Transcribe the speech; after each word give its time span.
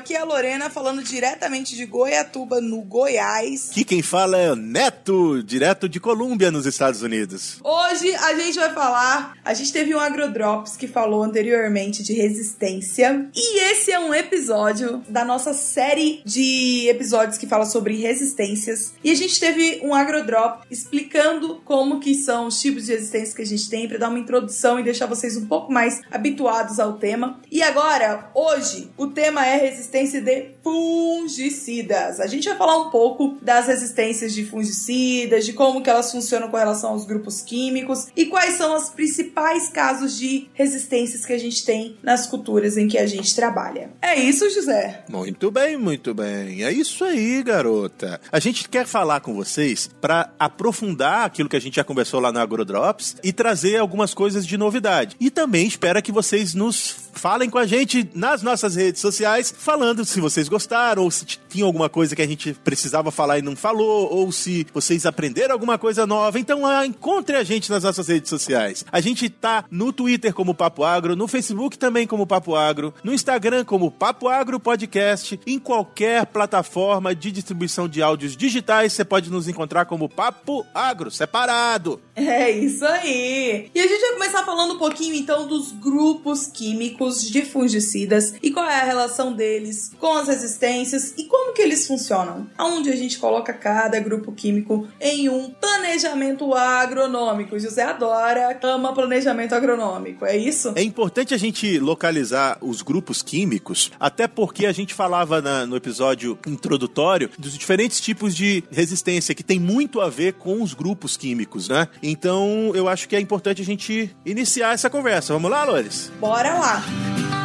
Aqui 0.00 0.14
é 0.14 0.20
a 0.20 0.24
Lorena 0.24 0.70
falando 0.70 1.02
diretamente 1.02 1.76
de 1.76 1.84
Goiatuba, 1.84 2.58
no 2.58 2.80
Goiás. 2.80 3.68
Aqui 3.70 3.84
quem 3.84 4.00
fala 4.00 4.38
é 4.38 4.50
o 4.50 4.56
Neto, 4.56 5.42
direto 5.42 5.86
de 5.90 6.00
Colômbia, 6.00 6.50
nos 6.50 6.64
Estados 6.64 7.02
Unidos. 7.02 7.58
Hoje 7.62 8.14
a 8.16 8.34
gente 8.34 8.58
vai 8.58 8.72
falar. 8.72 9.36
A 9.44 9.52
gente 9.52 9.70
teve 9.70 9.94
um 9.94 10.00
Agrodrops 10.00 10.74
que 10.74 10.88
falou 10.88 11.22
anteriormente 11.22 12.02
de 12.02 12.14
resistência. 12.14 13.28
E 13.34 13.60
esse 13.72 13.92
é 13.92 14.00
um 14.00 14.14
episódio 14.14 15.04
da 15.06 15.22
nossa 15.22 15.52
série 15.52 16.22
de 16.24 16.88
episódios 16.88 17.36
que 17.36 17.46
fala 17.46 17.66
sobre 17.66 17.94
resistências. 17.96 18.94
E 19.04 19.10
a 19.10 19.14
gente 19.14 19.38
teve 19.38 19.80
um 19.84 19.94
Agrodrop 19.94 20.62
explicando 20.70 21.60
como 21.62 22.00
que 22.00 22.14
são 22.14 22.46
os 22.46 22.58
tipos 22.58 22.86
de 22.86 22.92
resistências 22.92 23.34
que 23.34 23.42
a 23.42 23.46
gente 23.46 23.68
tem 23.68 23.86
para 23.86 23.98
dar 23.98 24.08
uma 24.08 24.18
introdução 24.18 24.80
e 24.80 24.82
deixar 24.82 25.04
vocês 25.04 25.36
um 25.36 25.44
pouco 25.44 25.70
mais 25.70 26.00
habituados 26.10 26.80
ao 26.80 26.94
tema. 26.94 27.38
E 27.50 27.62
agora, 27.62 28.30
hoje, 28.34 28.90
o 28.96 29.08
tema 29.08 29.44
é 29.44 29.56
resistência 29.56 29.89
resistência 29.90 30.22
de 30.22 30.50
fungicidas. 30.62 32.20
A 32.20 32.26
gente 32.26 32.48
vai 32.48 32.56
falar 32.56 32.78
um 32.78 32.90
pouco 32.90 33.36
das 33.42 33.66
resistências 33.66 34.32
de 34.32 34.44
fungicidas, 34.44 35.44
de 35.44 35.52
como 35.52 35.82
que 35.82 35.90
elas 35.90 36.12
funcionam 36.12 36.48
com 36.48 36.56
relação 36.56 36.90
aos 36.90 37.04
grupos 37.04 37.42
químicos 37.42 38.06
e 38.16 38.26
quais 38.26 38.54
são 38.54 38.76
os 38.76 38.90
principais 38.90 39.68
casos 39.68 40.16
de 40.16 40.48
resistências 40.54 41.26
que 41.26 41.32
a 41.32 41.38
gente 41.38 41.64
tem 41.64 41.96
nas 42.02 42.26
culturas 42.26 42.76
em 42.76 42.86
que 42.86 42.98
a 42.98 43.06
gente 43.06 43.34
trabalha. 43.34 43.90
É 44.00 44.18
isso, 44.18 44.48
José? 44.50 45.04
Muito 45.08 45.50
bem, 45.50 45.76
muito 45.76 46.14
bem. 46.14 46.62
É 46.62 46.70
isso 46.70 47.04
aí, 47.04 47.42
garota. 47.42 48.20
A 48.30 48.38
gente 48.38 48.68
quer 48.68 48.86
falar 48.86 49.20
com 49.20 49.34
vocês 49.34 49.90
para 50.00 50.30
aprofundar 50.38 51.26
aquilo 51.26 51.48
que 51.48 51.56
a 51.56 51.60
gente 51.60 51.76
já 51.76 51.84
conversou 51.84 52.20
lá 52.20 52.30
na 52.30 52.42
AgroDrops 52.42 53.16
e 53.24 53.32
trazer 53.32 53.76
algumas 53.76 54.14
coisas 54.14 54.46
de 54.46 54.56
novidade. 54.56 55.16
E 55.18 55.30
também 55.30 55.66
espera 55.66 56.00
que 56.00 56.12
vocês 56.12 56.54
nos 56.54 57.10
falem 57.12 57.50
com 57.50 57.58
a 57.58 57.66
gente 57.66 58.08
nas 58.14 58.42
nossas 58.42 58.76
redes 58.76 59.00
sociais 59.00 59.52
falando 59.56 59.79
se 60.04 60.20
vocês 60.20 60.48
gostaram, 60.48 61.02
ou 61.02 61.10
se 61.10 61.24
tinha 61.24 61.64
alguma 61.64 61.88
coisa 61.88 62.14
que 62.14 62.22
a 62.22 62.26
gente 62.26 62.52
precisava 62.52 63.10
falar 63.10 63.38
e 63.38 63.42
não 63.42 63.56
falou, 63.56 64.12
ou 64.12 64.30
se 64.30 64.66
vocês 64.72 65.06
aprenderam 65.06 65.52
alguma 65.52 65.78
coisa 65.78 66.06
nova. 66.06 66.38
Então, 66.38 66.66
ah, 66.66 66.86
encontre 66.86 67.36
a 67.36 67.42
gente 67.42 67.70
nas 67.70 67.84
nossas 67.84 68.08
redes 68.08 68.28
sociais. 68.28 68.84
A 68.90 69.00
gente 69.00 69.28
tá 69.28 69.64
no 69.70 69.92
Twitter 69.92 70.32
como 70.34 70.54
Papo 70.54 70.84
Agro, 70.84 71.16
no 71.16 71.26
Facebook 71.26 71.78
também 71.78 72.06
como 72.06 72.26
Papo 72.26 72.54
Agro, 72.54 72.94
no 73.02 73.12
Instagram 73.12 73.64
como 73.64 73.90
Papo 73.90 74.28
Agro 74.28 74.60
Podcast, 74.60 75.40
em 75.46 75.58
qualquer 75.58 76.26
plataforma 76.26 77.14
de 77.14 77.32
distribuição 77.32 77.88
de 77.88 78.02
áudios 78.02 78.36
digitais, 78.36 78.92
você 78.92 79.04
pode 79.04 79.30
nos 79.30 79.48
encontrar 79.48 79.86
como 79.86 80.08
Papo 80.08 80.64
Agro, 80.74 81.10
separado. 81.10 82.00
É 82.14 82.50
isso 82.50 82.84
aí. 82.84 83.70
E 83.74 83.80
a 83.80 83.86
gente 83.86 84.00
vai 84.00 84.12
começar 84.12 84.44
falando 84.44 84.74
um 84.74 84.78
pouquinho 84.78 85.14
então 85.14 85.46
dos 85.46 85.72
grupos 85.72 86.46
químicos 86.46 87.28
de 87.28 87.42
fungicidas 87.42 88.34
e 88.42 88.50
qual 88.50 88.66
é 88.66 88.80
a 88.80 88.84
relação 88.84 89.32
deles 89.32 89.69
deles, 89.70 89.92
com 89.98 90.16
as 90.18 90.28
resistências 90.28 91.14
e 91.16 91.24
como 91.24 91.54
que 91.54 91.62
eles 91.62 91.86
funcionam. 91.86 92.46
Aonde 92.58 92.90
a 92.90 92.96
gente 92.96 93.18
coloca 93.18 93.52
cada 93.52 93.98
grupo 94.00 94.32
químico 94.32 94.88
em 95.00 95.28
um 95.28 95.50
planejamento 95.50 96.52
agronômico. 96.54 97.58
José 97.58 97.82
adora, 97.82 98.58
ama 98.62 98.92
planejamento 98.92 99.54
agronômico, 99.54 100.24
é 100.26 100.36
isso? 100.36 100.72
É 100.74 100.82
importante 100.82 101.32
a 101.32 101.38
gente 101.38 101.78
localizar 101.78 102.58
os 102.60 102.82
grupos 102.82 103.22
químicos, 103.22 103.90
até 103.98 104.26
porque 104.26 104.66
a 104.66 104.72
gente 104.72 104.92
falava 104.92 105.40
na, 105.40 105.66
no 105.66 105.76
episódio 105.76 106.38
introdutório 106.46 107.30
dos 107.38 107.56
diferentes 107.56 108.00
tipos 108.00 108.34
de 108.34 108.64
resistência 108.70 109.34
que 109.34 109.42
tem 109.42 109.60
muito 109.60 110.00
a 110.00 110.08
ver 110.08 110.34
com 110.34 110.62
os 110.62 110.74
grupos 110.74 111.16
químicos, 111.16 111.68
né? 111.68 111.88
Então 112.02 112.72
eu 112.74 112.88
acho 112.88 113.08
que 113.08 113.14
é 113.14 113.20
importante 113.20 113.62
a 113.62 113.64
gente 113.64 114.14
iniciar 114.24 114.74
essa 114.74 114.90
conversa. 114.90 115.32
Vamos 115.32 115.50
lá, 115.50 115.64
Lores? 115.64 116.10
Bora 116.20 116.54
lá! 116.54 117.39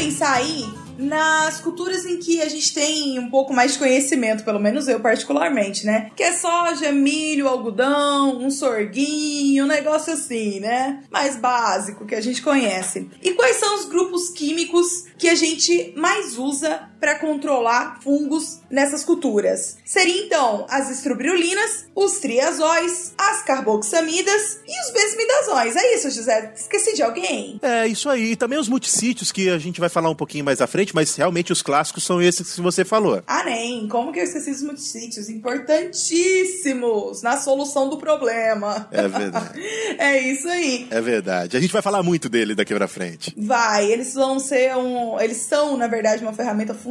Pensar 0.00 0.36
aí 0.36 0.64
nas 0.96 1.60
culturas 1.60 2.04
em 2.06 2.18
que 2.18 2.40
a 2.40 2.48
gente 2.48 2.72
tem 2.72 3.18
um 3.18 3.30
pouco 3.30 3.52
mais 3.52 3.72
de 3.72 3.78
conhecimento, 3.78 4.44
pelo 4.44 4.58
menos 4.58 4.88
eu 4.88 5.00
particularmente, 5.00 5.84
né? 5.84 6.10
Que 6.16 6.22
é 6.22 6.32
soja, 6.32 6.92
milho, 6.92 7.48
algodão, 7.48 8.38
um 8.38 8.50
sorguinho, 8.50 9.64
um 9.64 9.68
negócio 9.68 10.12
assim, 10.12 10.60
né? 10.60 11.02
Mais 11.10 11.36
básico 11.36 12.06
que 12.06 12.14
a 12.14 12.20
gente 12.20 12.42
conhece. 12.42 13.08
E 13.22 13.32
quais 13.32 13.56
são 13.56 13.76
os 13.76 13.86
grupos 13.86 14.30
químicos 14.30 15.04
que 15.18 15.28
a 15.28 15.34
gente 15.34 15.92
mais 15.96 16.36
usa 16.38 16.89
para 17.00 17.18
controlar 17.18 17.98
fungos 18.02 18.60
nessas 18.70 19.02
culturas? 19.02 19.78
Seria 19.84 20.26
então 20.26 20.66
as 20.68 20.90
estrobirulinas, 20.90 21.86
os 21.94 22.18
triazóis, 22.18 23.14
as 23.16 23.42
carboxamidas 23.42 24.60
e 24.66 24.80
os 24.86 24.92
besmidazóis. 24.92 25.76
É 25.76 25.94
isso, 25.94 26.10
José? 26.10 26.52
Esqueci 26.54 26.94
de 26.94 27.02
alguém? 27.02 27.58
É, 27.62 27.86
isso 27.86 28.08
aí. 28.08 28.32
E 28.32 28.36
também 28.36 28.58
os 28.58 28.68
multissítios 28.68 29.32
que 29.32 29.48
a 29.48 29.58
gente 29.58 29.80
vai 29.80 29.88
falar 29.88 30.10
um 30.10 30.14
pouquinho 30.14 30.44
mais 30.44 30.60
à 30.60 30.66
frente 30.66 30.90
mas 30.94 31.14
realmente 31.16 31.52
os 31.52 31.62
clássicos 31.62 32.04
são 32.04 32.20
esses 32.20 32.54
que 32.54 32.60
você 32.60 32.84
falou. 32.84 33.22
Ah, 33.26 33.42
nem. 33.44 33.88
Como 33.88 34.12
que 34.12 34.20
eu 34.20 34.24
esqueci 34.24 34.50
os 34.50 34.62
multissítios? 34.62 35.30
Importantíssimos 35.30 37.22
na 37.22 37.36
solução 37.38 37.88
do 37.88 37.96
problema. 37.96 38.88
É 38.90 39.08
verdade. 39.08 39.60
é 39.98 40.18
isso 40.18 40.48
aí. 40.48 40.86
É 40.90 41.00
verdade. 41.00 41.56
A 41.56 41.60
gente 41.60 41.72
vai 41.72 41.82
falar 41.82 42.02
muito 42.02 42.28
dele 42.28 42.54
daqui 42.54 42.74
pra 42.74 42.88
frente. 42.88 43.34
Vai. 43.36 43.90
Eles 43.90 44.12
vão 44.14 44.38
ser 44.38 44.76
um. 44.76 45.18
Eles 45.20 45.38
são, 45.38 45.76
na 45.76 45.86
verdade, 45.86 46.22
uma 46.22 46.32
ferramenta 46.32 46.74
fundamental 46.74 46.89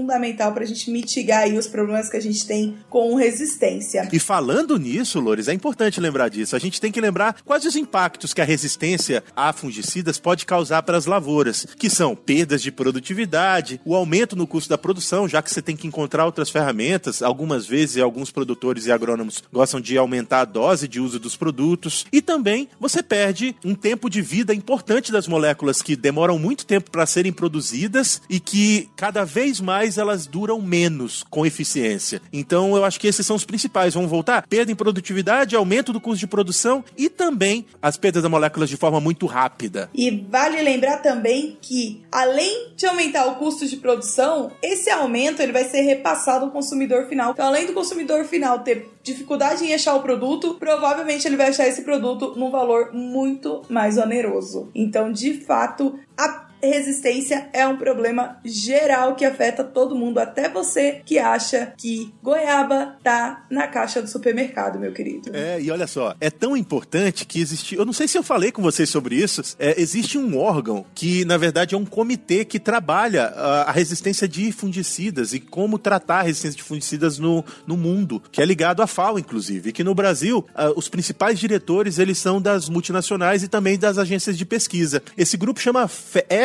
pra 0.54 0.66
gente 0.66 0.90
mitigar 0.92 1.44
aí 1.44 1.58
os 1.58 1.68
problemas 1.68 2.10
que 2.10 2.18
a 2.18 2.22
gente 2.22 2.46
tem 2.46 2.78
com 2.90 3.16
resistência. 3.16 4.08
E 4.12 4.20
falando 4.20 4.78
nisso, 4.78 5.20
Lores, 5.20 5.48
é 5.48 5.54
importante 5.54 6.00
lembrar 6.00 6.30
disso. 6.30 6.56
A 6.56 6.60
gente 6.60 6.80
tem 6.80 6.92
que 6.92 7.02
lembrar 7.02 7.36
quais 7.46 7.66
os 7.66 7.76
impactos 7.76 8.34
que 8.34 8.42
a 8.42 8.46
resistência 8.46 9.24
a 9.36 9.52
fungicidas 9.54 10.18
pode 10.18 10.46
causar 10.46 10.84
para 10.84 10.98
as 10.98 11.06
lavouras, 11.06 11.66
que 11.78 11.90
são 11.90 12.16
perdas 12.16 12.62
de 12.62 12.72
produtividade, 12.72 13.80
o 13.86 13.96
aumento 13.96 14.36
no 14.36 14.48
custo 14.48 14.70
da 14.70 14.78
produção, 14.78 15.28
já 15.28 15.42
que 15.42 15.52
você 15.52 15.62
tem 15.62 15.76
que 15.76 15.88
encontrar 15.88 16.26
outras 16.26 16.50
ferramentas. 16.50 17.22
Algumas 17.22 17.66
vezes, 17.66 17.98
alguns 17.98 18.32
produtores 18.32 18.86
e 18.86 18.92
agrônomos 18.92 19.44
gostam 19.52 19.80
de 19.82 19.98
aumentar 19.98 20.42
a 20.42 20.46
dose 20.46 20.88
de 20.88 21.00
uso 21.00 21.20
dos 21.20 21.36
produtos. 21.36 22.06
E 22.12 22.22
também 22.22 22.70
você 22.80 23.02
perde 23.02 23.56
um 23.64 23.76
tempo 23.76 24.10
de 24.10 24.22
vida 24.22 24.54
importante 24.54 25.12
das 25.12 25.28
moléculas 25.28 25.82
que 25.82 25.96
demoram 25.96 26.38
muito 26.38 26.66
tempo 26.66 26.92
para 26.92 27.06
serem 27.06 27.32
produzidas 27.32 28.22
e 28.30 28.40
que 28.40 28.90
cada 28.96 29.24
vez 29.24 29.60
mais 29.60 29.89
elas 29.98 30.28
duram 30.28 30.62
menos 30.62 31.24
com 31.30 31.46
eficiência. 31.46 32.22
Então, 32.32 32.76
eu 32.76 32.86
acho 32.86 33.00
que 33.00 33.08
esses 33.08 33.26
são 33.26 33.36
os 33.36 33.46
principais. 33.46 33.94
Vamos 33.94 34.10
voltar? 34.10 34.46
Perda 34.48 34.72
em 34.72 34.76
produtividade, 34.76 35.56
aumento 35.56 35.92
do 35.92 36.02
custo 36.02 36.20
de 36.20 36.28
produção 36.28 36.84
e 36.98 37.10
também 37.10 37.66
as 37.82 37.98
perdas 37.98 38.24
das 38.24 38.32
moléculas 38.32 38.70
de 38.70 38.78
forma 38.78 39.00
muito 39.00 39.26
rápida. 39.26 39.90
E 39.94 40.10
vale 40.30 40.62
lembrar 40.62 40.98
também 40.98 41.58
que, 41.62 42.04
além 42.12 42.74
de 42.76 42.86
aumentar 42.86 43.26
o 43.28 43.36
custo 43.36 43.66
de 43.66 43.78
produção, 43.78 44.52
esse 44.62 44.90
aumento 44.90 45.42
ele 45.42 45.52
vai 45.52 45.64
ser 45.66 45.82
repassado 45.82 46.46
ao 46.46 46.52
consumidor 46.52 47.08
final. 47.08 47.32
Então, 47.32 47.46
além 47.46 47.66
do 47.66 47.74
consumidor 47.74 48.26
final 48.26 48.60
ter 48.60 48.90
dificuldade 49.04 49.64
em 49.66 49.74
achar 49.74 49.96
o 49.96 50.02
produto, 50.02 50.56
provavelmente 50.56 51.28
ele 51.28 51.38
vai 51.38 51.50
achar 51.50 51.68
esse 51.68 51.84
produto 51.84 52.34
num 52.36 52.52
valor 52.52 52.94
muito 52.94 53.62
mais 53.70 53.98
oneroso. 53.98 54.70
Então, 54.76 55.12
de 55.12 55.34
fato, 55.34 55.98
a 56.18 56.49
resistência 56.62 57.50
é 57.54 57.68
um 57.68 57.78
problema 57.78 58.40
geral 58.44 59.16
que 59.16 59.26
afeta 59.26 59.64
todo 59.64 59.96
mundo, 59.96 60.20
até 60.20 60.50
você 60.50 61.02
que 61.06 61.18
acha 61.18 61.74
que 61.78 62.14
goiaba 62.22 62.98
tá 63.04 63.46
na 63.50 63.68
caixa 63.68 64.02
do 64.02 64.08
supermercado, 64.08 64.80
meu 64.80 64.92
querido. 64.92 65.32
É, 65.34 65.62
e 65.62 65.72
olha 65.72 65.88
só, 65.88 66.16
é 66.20 66.30
tão 66.30 66.56
importante 66.56 67.26
que 67.26 67.40
existe. 67.40 67.76
Eu 67.76 67.86
não 67.86 67.94
sei 67.94 68.08
se 68.08 68.18
eu 68.18 68.24
falei 68.24 68.52
com 68.52 68.62
vocês 68.62 68.90
sobre 68.90 69.16
isso. 69.16 69.42
É, 69.58 69.80
existe 69.80 70.18
um 70.18 70.38
órgão 70.38 70.86
que, 70.94 71.26
na 71.26 71.38
verdade, 71.38 71.76
é 71.76 71.78
um 71.78 71.86
comitê 71.86 72.44
que 72.46 72.60
trabalha 72.60 73.26
a, 73.26 73.62
a 73.64 73.72
resistência 73.72 74.28
de 74.28 74.52
fungicidas 74.52 75.34
e 75.34 75.40
como 75.40 75.78
tratar 75.78 76.20
a 76.20 76.24
resistência 76.24 76.58
de 76.58 76.64
fungicidas 76.64 77.20
no, 77.20 77.44
no 77.66 77.78
mundo, 77.78 78.22
que 78.32 78.42
é 78.42 78.46
ligado 78.46 78.82
à 78.82 78.88
FAO, 78.88 79.20
inclusive. 79.20 79.70
E 79.70 79.74
que 79.74 79.84
no 79.84 79.96
Brasil, 79.96 80.40
uh, 80.40 80.74
os 80.76 80.90
principais 80.90 81.40
diretores 81.40 82.00
eles 82.00 82.18
são 82.18 82.42
das 82.42 82.70
multinacionais 82.70 83.44
e 83.44 83.48
também 83.48 83.78
das 83.78 83.98
agências 83.98 84.38
de 84.38 84.46
pesquisa. 84.46 85.02
Esse 85.18 85.38
grupo 85.38 85.60
chama 85.60 85.88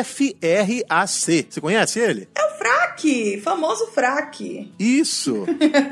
FRAC. 0.04 1.46
Você 1.50 1.60
conhece 1.60 1.98
ele? 1.98 2.28
É 2.34 2.44
o 2.44 2.58
FRAC! 2.58 2.83
FRAC, 2.94 3.40
famoso 3.42 3.86
FRAC. 3.88 4.70
Isso! 4.78 5.44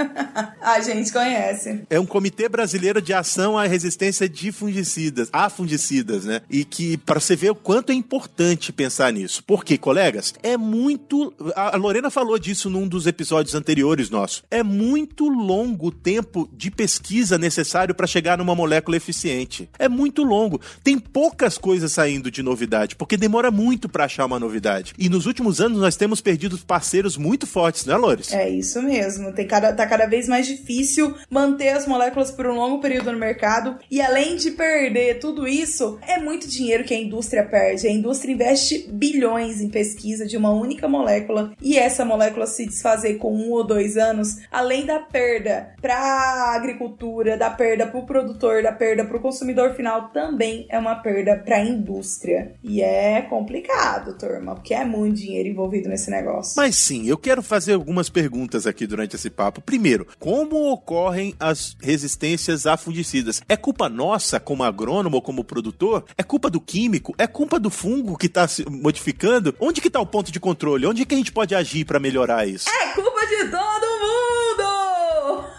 a 0.60 0.80
gente 0.80 1.12
conhece. 1.12 1.82
É 1.90 1.98
um 1.98 2.06
Comitê 2.06 2.48
Brasileiro 2.48 3.02
de 3.02 3.12
Ação 3.12 3.58
à 3.58 3.66
Resistência 3.66 4.28
de 4.28 4.52
Fungicidas, 4.52 5.28
a 5.32 5.50
fungicidas, 5.50 6.24
né? 6.24 6.42
E 6.48 6.64
que, 6.64 6.96
para 6.96 7.20
você 7.20 7.34
ver 7.34 7.50
o 7.50 7.54
quanto 7.54 7.90
é 7.90 7.94
importante 7.94 8.72
pensar 8.72 9.12
nisso. 9.12 9.42
Porque, 9.44 9.76
colegas, 9.76 10.34
é 10.42 10.56
muito. 10.56 11.34
A 11.54 11.76
Lorena 11.76 12.10
falou 12.10 12.38
disso 12.38 12.70
num 12.70 12.86
dos 12.86 13.06
episódios 13.06 13.54
anteriores 13.54 14.08
nossos. 14.08 14.44
É 14.50 14.62
muito 14.62 15.28
longo 15.28 15.88
o 15.88 15.92
tempo 15.92 16.48
de 16.52 16.70
pesquisa 16.70 17.36
necessário 17.36 17.94
para 17.94 18.06
chegar 18.06 18.38
numa 18.38 18.54
molécula 18.54 18.96
eficiente. 18.96 19.68
É 19.78 19.88
muito 19.88 20.22
longo. 20.22 20.60
Tem 20.84 20.98
poucas 20.98 21.58
coisas 21.58 21.92
saindo 21.92 22.30
de 22.30 22.42
novidade, 22.42 22.94
porque 22.94 23.16
demora 23.16 23.50
muito 23.50 23.88
para 23.88 24.04
achar 24.04 24.24
uma 24.24 24.38
novidade. 24.38 24.94
E 24.98 25.08
nos 25.08 25.26
últimos 25.26 25.60
anos 25.60 25.78
nós 25.78 25.96
temos 25.96 26.20
perdido 26.20 26.56
parceiros 26.92 27.16
muito 27.16 27.46
fortes, 27.46 27.86
né, 27.86 27.96
Lores? 27.96 28.32
É 28.32 28.48
isso 28.48 28.82
mesmo. 28.82 29.32
Tem 29.32 29.46
cada, 29.46 29.72
tá 29.72 29.86
cada 29.86 30.06
vez 30.06 30.28
mais 30.28 30.46
difícil 30.46 31.14
manter 31.30 31.70
as 31.70 31.86
moléculas 31.86 32.30
por 32.30 32.46
um 32.46 32.54
longo 32.54 32.80
período 32.80 33.10
no 33.12 33.18
mercado. 33.18 33.78
E 33.90 34.00
além 34.00 34.36
de 34.36 34.50
perder 34.50 35.18
tudo 35.18 35.48
isso, 35.48 35.98
é 36.06 36.18
muito 36.18 36.46
dinheiro 36.46 36.84
que 36.84 36.92
a 36.92 36.98
indústria 36.98 37.44
perde. 37.44 37.86
A 37.86 37.90
indústria 37.90 38.32
investe 38.32 38.86
bilhões 38.92 39.60
em 39.60 39.70
pesquisa 39.70 40.26
de 40.26 40.36
uma 40.36 40.50
única 40.50 40.86
molécula 40.86 41.54
e 41.62 41.78
essa 41.78 42.04
molécula 42.04 42.46
se 42.46 42.66
desfazer 42.66 43.14
com 43.14 43.34
um 43.34 43.50
ou 43.52 43.64
dois 43.66 43.96
anos, 43.96 44.38
além 44.50 44.84
da 44.84 44.98
perda 44.98 45.74
para 45.80 45.96
a 45.96 46.54
agricultura, 46.54 47.36
da 47.36 47.48
perda 47.48 47.86
para 47.86 47.98
o 47.98 48.06
produtor, 48.06 48.62
da 48.62 48.72
perda 48.72 49.04
para 49.04 49.16
o 49.16 49.20
consumidor 49.20 49.74
final, 49.74 50.10
também 50.10 50.66
é 50.68 50.78
uma 50.78 50.96
perda 50.96 51.36
para 51.36 51.56
a 51.56 51.64
indústria. 51.64 52.52
E 52.62 52.82
é 52.82 53.22
complicado, 53.22 54.18
turma, 54.18 54.54
porque 54.54 54.74
é 54.74 54.84
muito 54.84 55.16
dinheiro 55.16 55.48
envolvido 55.48 55.88
nesse 55.88 56.10
negócio. 56.10 56.54
Mas 56.56 56.81
sim, 56.82 57.06
eu 57.06 57.16
quero 57.16 57.42
fazer 57.42 57.74
algumas 57.74 58.08
perguntas 58.08 58.66
aqui 58.66 58.86
durante 58.86 59.14
esse 59.14 59.30
papo. 59.30 59.60
Primeiro, 59.60 60.06
como 60.18 60.72
ocorrem 60.72 61.34
as 61.38 61.76
resistências 61.80 62.66
a 62.66 62.76
fungicidas? 62.76 63.40
É 63.48 63.56
culpa 63.56 63.88
nossa 63.88 64.40
como 64.40 64.64
agrônomo 64.64 65.16
ou 65.16 65.22
como 65.22 65.44
produtor? 65.44 66.04
É 66.18 66.22
culpa 66.22 66.50
do 66.50 66.60
químico? 66.60 67.14
É 67.16 67.26
culpa 67.26 67.60
do 67.60 67.70
fungo 67.70 68.18
que 68.18 68.26
está 68.26 68.48
se 68.48 68.68
modificando? 68.68 69.54
Onde 69.60 69.80
que 69.80 69.88
está 69.88 70.00
o 70.00 70.06
ponto 70.06 70.32
de 70.32 70.40
controle? 70.40 70.86
Onde 70.86 71.06
que 71.06 71.14
a 71.14 71.18
gente 71.18 71.32
pode 71.32 71.54
agir 71.54 71.84
para 71.84 72.00
melhorar 72.00 72.46
isso? 72.48 72.68
É 72.68 72.94
culpa 72.94 73.20
de 73.26 73.48
todo! 73.48 73.91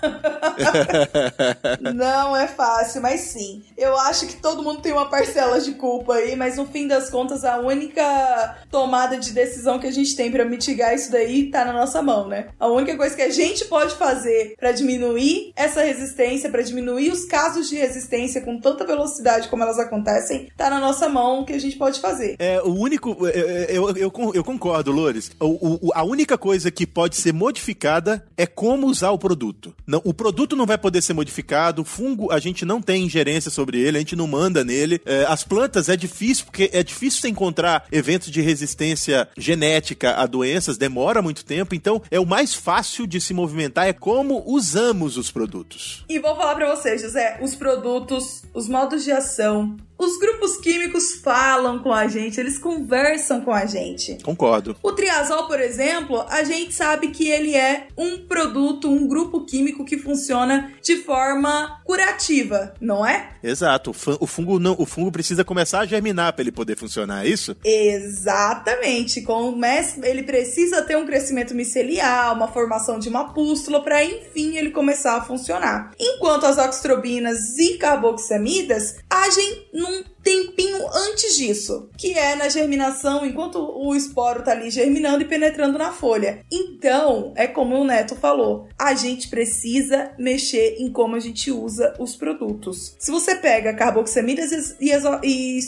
não 1.94 2.36
é 2.36 2.48
fácil, 2.48 3.02
mas 3.02 3.22
sim. 3.22 3.64
Eu 3.78 3.98
acho 3.98 4.28
que 4.28 4.36
todo 4.36 4.64
mundo 4.64 4.82
tem 4.82 4.92
uma 4.92 5.10
parcela 5.10 5.60
de 5.60 5.74
culpa 5.74 6.16
aí, 6.16 6.36
mas 6.36 6.58
no 6.58 6.66
fim 6.66 6.88
das 6.88 7.10
contas, 7.10 7.44
a 7.44 7.58
única 7.60 8.58
tomada 8.70 9.18
de 9.18 9.32
decisão 9.32 9.80
que 9.80 9.88
a 9.88 9.92
gente 9.92 10.16
tem 10.16 10.32
para 10.32 10.46
mitigar 10.46 10.94
isso 10.94 11.12
daí 11.12 11.50
tá 11.50 11.66
na 11.66 11.74
nossa 11.74 12.02
mão, 12.02 12.28
né? 12.28 12.48
A 12.60 12.68
única 12.68 12.96
coisa 12.96 13.16
que 13.16 13.22
a 13.22 13.32
gente 13.32 13.66
pode 13.66 13.96
fazer 13.96 14.56
para 14.58 14.72
diminuir 14.72 15.52
essa 15.56 15.82
resistência, 15.82 16.50
para 16.50 16.62
diminuir 16.62 17.12
os 17.12 17.26
casos 17.26 17.70
de 17.70 17.76
resistência 17.76 18.42
com 18.42 18.60
tanta 18.60 18.86
velocidade 18.86 19.48
como 19.48 19.64
elas 19.64 19.80
acontecem, 19.80 20.50
tá 20.58 20.70
na 20.70 20.80
nossa 20.80 21.08
mão 21.10 21.46
que 21.46 21.54
a 21.54 21.60
gente 21.60 21.78
pode 21.78 22.00
fazer. 22.00 22.36
É, 22.40 22.62
o 22.62 22.74
único. 22.74 23.16
Eu, 23.20 23.28
é, 23.28 23.32
é, 23.32 23.78
eu, 23.78 23.90
eu, 23.90 24.32
eu 24.34 24.44
concordo, 24.44 24.92
Lores. 24.92 25.32
O, 25.40 25.88
o, 25.88 25.92
a 25.94 26.04
única 26.04 26.38
coisa 26.38 26.72
que 26.72 26.86
pode 26.86 27.16
ser 27.16 27.34
modificada 27.34 28.26
é 28.38 28.46
como 28.46 28.88
usar 28.88 29.12
o 29.12 29.18
produto. 29.18 29.74
Não, 29.94 30.02
o 30.04 30.12
produto 30.12 30.56
não 30.56 30.66
vai 30.66 30.76
poder 30.76 31.04
ser 31.04 31.14
modificado, 31.14 31.84
o 31.84 31.86
fungo 31.86 32.32
a 32.32 32.40
gente 32.40 32.66
não 32.66 32.82
tem 32.82 33.04
ingerência 33.04 33.52
sobre 33.52 33.80
ele, 33.80 33.98
a 33.98 34.00
gente 34.00 34.16
não 34.16 34.26
manda 34.26 34.64
nele. 34.64 35.00
É, 35.06 35.24
as 35.30 35.44
plantas 35.44 35.88
é 35.88 35.96
difícil, 35.96 36.46
porque 36.46 36.72
é 36.74 36.82
difícil 36.82 37.22
você 37.22 37.30
encontrar 37.30 37.86
eventos 37.92 38.32
de 38.32 38.42
resistência 38.42 39.30
genética 39.38 40.16
a 40.16 40.26
doenças, 40.26 40.80
demora 40.80 41.22
muito 41.22 41.46
tempo, 41.46 41.76
então 41.76 42.02
é 42.10 42.20
o 42.20 42.26
mais 42.26 42.56
fácil 42.56 43.06
de 43.06 43.22
se 43.22 43.36
movimentar 43.36 43.86
é 43.86 43.94
como 43.94 44.42
usamos 44.48 45.16
os 45.16 45.30
produtos. 45.30 46.04
E 46.10 46.18
vou 46.18 46.36
falar 46.36 46.56
para 46.56 46.76
você, 46.76 46.98
José, 46.98 47.38
os 47.40 47.54
produtos, 47.54 48.42
os 48.52 48.68
modos 48.68 49.04
de 49.04 49.12
ação, 49.12 49.78
os 50.04 50.20
grupos 50.20 50.58
químicos 50.58 51.16
falam 51.16 51.80
com 51.80 51.94
a 51.94 52.08
gente, 52.08 52.40
eles 52.40 52.58
conversam 52.58 53.42
com 53.42 53.52
a 53.52 53.66
gente. 53.66 54.18
Concordo. 54.24 54.76
O 54.84 54.92
triazol, 54.92 55.48
por 55.48 55.60
exemplo, 55.60 56.26
a 56.30 56.44
gente 56.44 56.74
sabe 56.74 57.10
que 57.10 57.30
ele 57.30 57.56
é 57.56 57.88
um 57.98 58.20
produto, 58.20 58.90
um 58.90 59.08
grupo 59.08 59.46
químico 59.46 59.86
que 59.86 59.98
funciona 59.98 60.74
de 60.82 60.98
forma 60.98 61.82
curativa, 61.84 62.74
não 62.80 63.06
é? 63.06 63.32
Exato. 63.44 63.92
O 64.20 64.28
fungo 64.28 64.60
não, 64.60 64.76
o 64.78 64.86
fungo 64.86 65.12
precisa 65.12 65.44
começar 65.44 65.82
a 65.82 65.86
germinar 65.86 66.34
para 66.34 66.42
ele 66.42 66.52
poder 66.52 66.78
funcionar, 66.78 67.26
é 67.26 67.30
isso? 67.30 67.56
Exatamente. 67.64 69.22
Comece, 69.22 70.00
ele 70.04 70.24
precisa 70.24 70.82
ter 70.82 70.98
um 70.98 71.06
crescimento 71.06 71.54
micelial, 71.54 72.36
uma 72.36 72.48
formação 72.48 73.00
de 73.00 73.10
uma 73.10 73.34
pústula 73.34 73.82
para 73.82 74.04
enfim 74.04 74.58
ele 74.58 74.72
começar 74.72 75.18
a 75.18 75.22
funcionar. 75.22 75.92
Enquanto 76.00 76.46
as 76.46 76.58
oxtrobinas 76.58 77.58
e 77.58 77.78
carboxamidas 77.78 78.96
agem 79.10 79.68
num 79.74 79.93
Um, 79.94 80.13
tempinho 80.24 80.88
antes 80.94 81.36
disso, 81.36 81.90
que 81.98 82.14
é 82.18 82.36
na 82.36 82.50
germinação, 82.50 83.26
enquanto 83.26 83.58
o 83.58 83.96
esporo 83.96 84.44
tá 84.44 84.52
ali 84.52 84.70
germinando 84.70 85.22
e 85.22 85.28
penetrando 85.28 85.78
na 85.78 85.92
folha. 85.92 86.40
Então, 86.52 87.34
é 87.36 87.46
como 87.46 87.76
o 87.76 87.84
Neto 87.84 88.16
falou, 88.16 88.68
a 88.80 88.94
gente 88.96 89.28
precisa 89.28 90.12
mexer 90.18 90.78
em 90.80 90.92
como 90.92 91.16
a 91.16 91.20
gente 91.20 91.52
usa 91.52 91.94
os 92.00 92.16
produtos. 92.16 92.96
Se 92.98 93.12
você 93.12 93.36
pega 93.36 93.74
carboxamidas 93.74 94.76
e, 94.80 94.92
e 95.24 95.60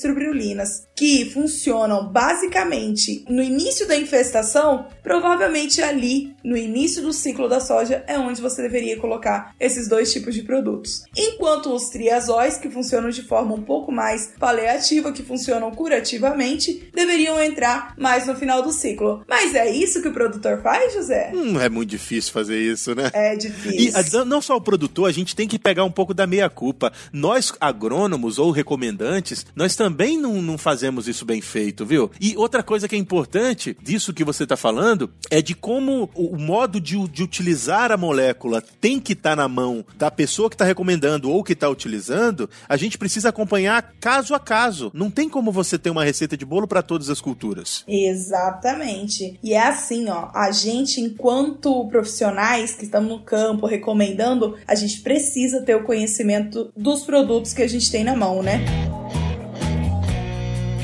que 0.95 1.29
funcionam 1.31 2.11
basicamente 2.11 3.25
no 3.29 3.43
início 3.43 3.87
da 3.87 3.97
infestação, 3.97 4.87
provavelmente 5.03 5.81
ali, 5.81 6.35
no 6.43 6.55
início 6.55 7.01
do 7.01 7.11
ciclo 7.11 7.49
da 7.49 7.59
soja, 7.59 8.03
é 8.07 8.17
onde 8.17 8.41
você 8.41 8.61
deveria 8.61 8.99
colocar 8.99 9.53
esses 9.59 9.89
dois 9.89 10.13
tipos 10.13 10.33
de 10.33 10.43
produtos. 10.43 11.03
Enquanto 11.17 11.73
os 11.73 11.89
triazóis, 11.89 12.57
que 12.57 12.69
funcionam 12.69 13.09
de 13.09 13.23
forma 13.23 13.53
um 13.53 13.63
pouco 13.63 13.91
mais 13.91 14.31
paliativa 14.45 15.11
que 15.11 15.23
funcionam 15.23 15.71
curativamente 15.71 16.87
deveriam 16.93 17.41
entrar 17.41 17.95
mais 17.97 18.27
no 18.27 18.35
final 18.35 18.61
do 18.61 18.71
ciclo. 18.71 19.23
Mas 19.27 19.55
é 19.55 19.71
isso 19.71 20.03
que 20.03 20.07
o 20.07 20.13
produtor 20.13 20.61
faz, 20.61 20.93
José? 20.93 21.31
Hum, 21.33 21.59
é 21.59 21.67
muito 21.67 21.89
difícil 21.89 22.31
fazer 22.31 22.61
isso, 22.61 22.93
né? 22.93 23.09
É 23.11 23.35
difícil. 23.35 24.21
E 24.21 24.25
não 24.25 24.39
só 24.43 24.55
o 24.55 24.61
produtor, 24.61 25.09
a 25.09 25.11
gente 25.11 25.35
tem 25.35 25.47
que 25.47 25.57
pegar 25.57 25.83
um 25.83 25.89
pouco 25.89 26.13
da 26.13 26.27
meia-culpa. 26.27 26.93
Nós, 27.11 27.53
agrônomos 27.59 28.37
ou 28.37 28.51
recomendantes, 28.51 29.47
nós 29.55 29.75
também 29.75 30.15
não, 30.15 30.39
não 30.43 30.59
fazemos 30.59 31.07
isso 31.07 31.25
bem 31.25 31.41
feito, 31.41 31.83
viu? 31.83 32.11
E 32.21 32.37
outra 32.37 32.61
coisa 32.61 32.87
que 32.87 32.95
é 32.95 32.99
importante 32.99 33.75
disso 33.81 34.13
que 34.13 34.23
você 34.23 34.43
está 34.43 34.55
falando 34.55 35.09
é 35.31 35.41
de 35.41 35.55
como 35.55 36.07
o 36.13 36.37
modo 36.37 36.79
de, 36.79 36.95
de 37.07 37.23
utilizar 37.23 37.91
a 37.91 37.97
molécula 37.97 38.61
tem 38.79 38.99
que 38.99 39.13
estar 39.13 39.31
tá 39.31 39.35
na 39.35 39.47
mão 39.47 39.83
da 39.95 40.11
pessoa 40.11 40.51
que 40.51 40.55
está 40.55 40.65
recomendando 40.65 41.31
ou 41.31 41.43
que 41.43 41.53
está 41.53 41.67
utilizando. 41.67 42.47
A 42.69 42.77
gente 42.77 42.95
precisa 42.95 43.29
acompanhar 43.29 43.95
caso 43.99 44.34
a 44.35 44.39
caso. 44.39 44.91
Não 44.93 45.09
tem 45.09 45.29
como 45.29 45.51
você 45.51 45.77
ter 45.77 45.89
uma 45.89 46.03
receita 46.03 46.37
de 46.37 46.45
bolo 46.45 46.67
para 46.67 46.81
todas 46.81 47.09
as 47.09 47.21
culturas. 47.21 47.83
Exatamente. 47.87 49.39
E 49.43 49.53
é 49.53 49.61
assim, 49.61 50.09
ó, 50.09 50.29
a 50.33 50.51
gente 50.51 51.01
enquanto 51.01 51.87
profissionais 51.87 52.75
que 52.75 52.85
estamos 52.85 53.09
no 53.09 53.19
campo 53.19 53.65
recomendando, 53.65 54.55
a 54.67 54.75
gente 54.75 55.01
precisa 55.01 55.61
ter 55.61 55.75
o 55.75 55.83
conhecimento 55.83 56.71
dos 56.75 57.03
produtos 57.03 57.53
que 57.53 57.61
a 57.61 57.67
gente 57.67 57.91
tem 57.91 58.03
na 58.03 58.15
mão, 58.15 58.43
né? 58.43 58.63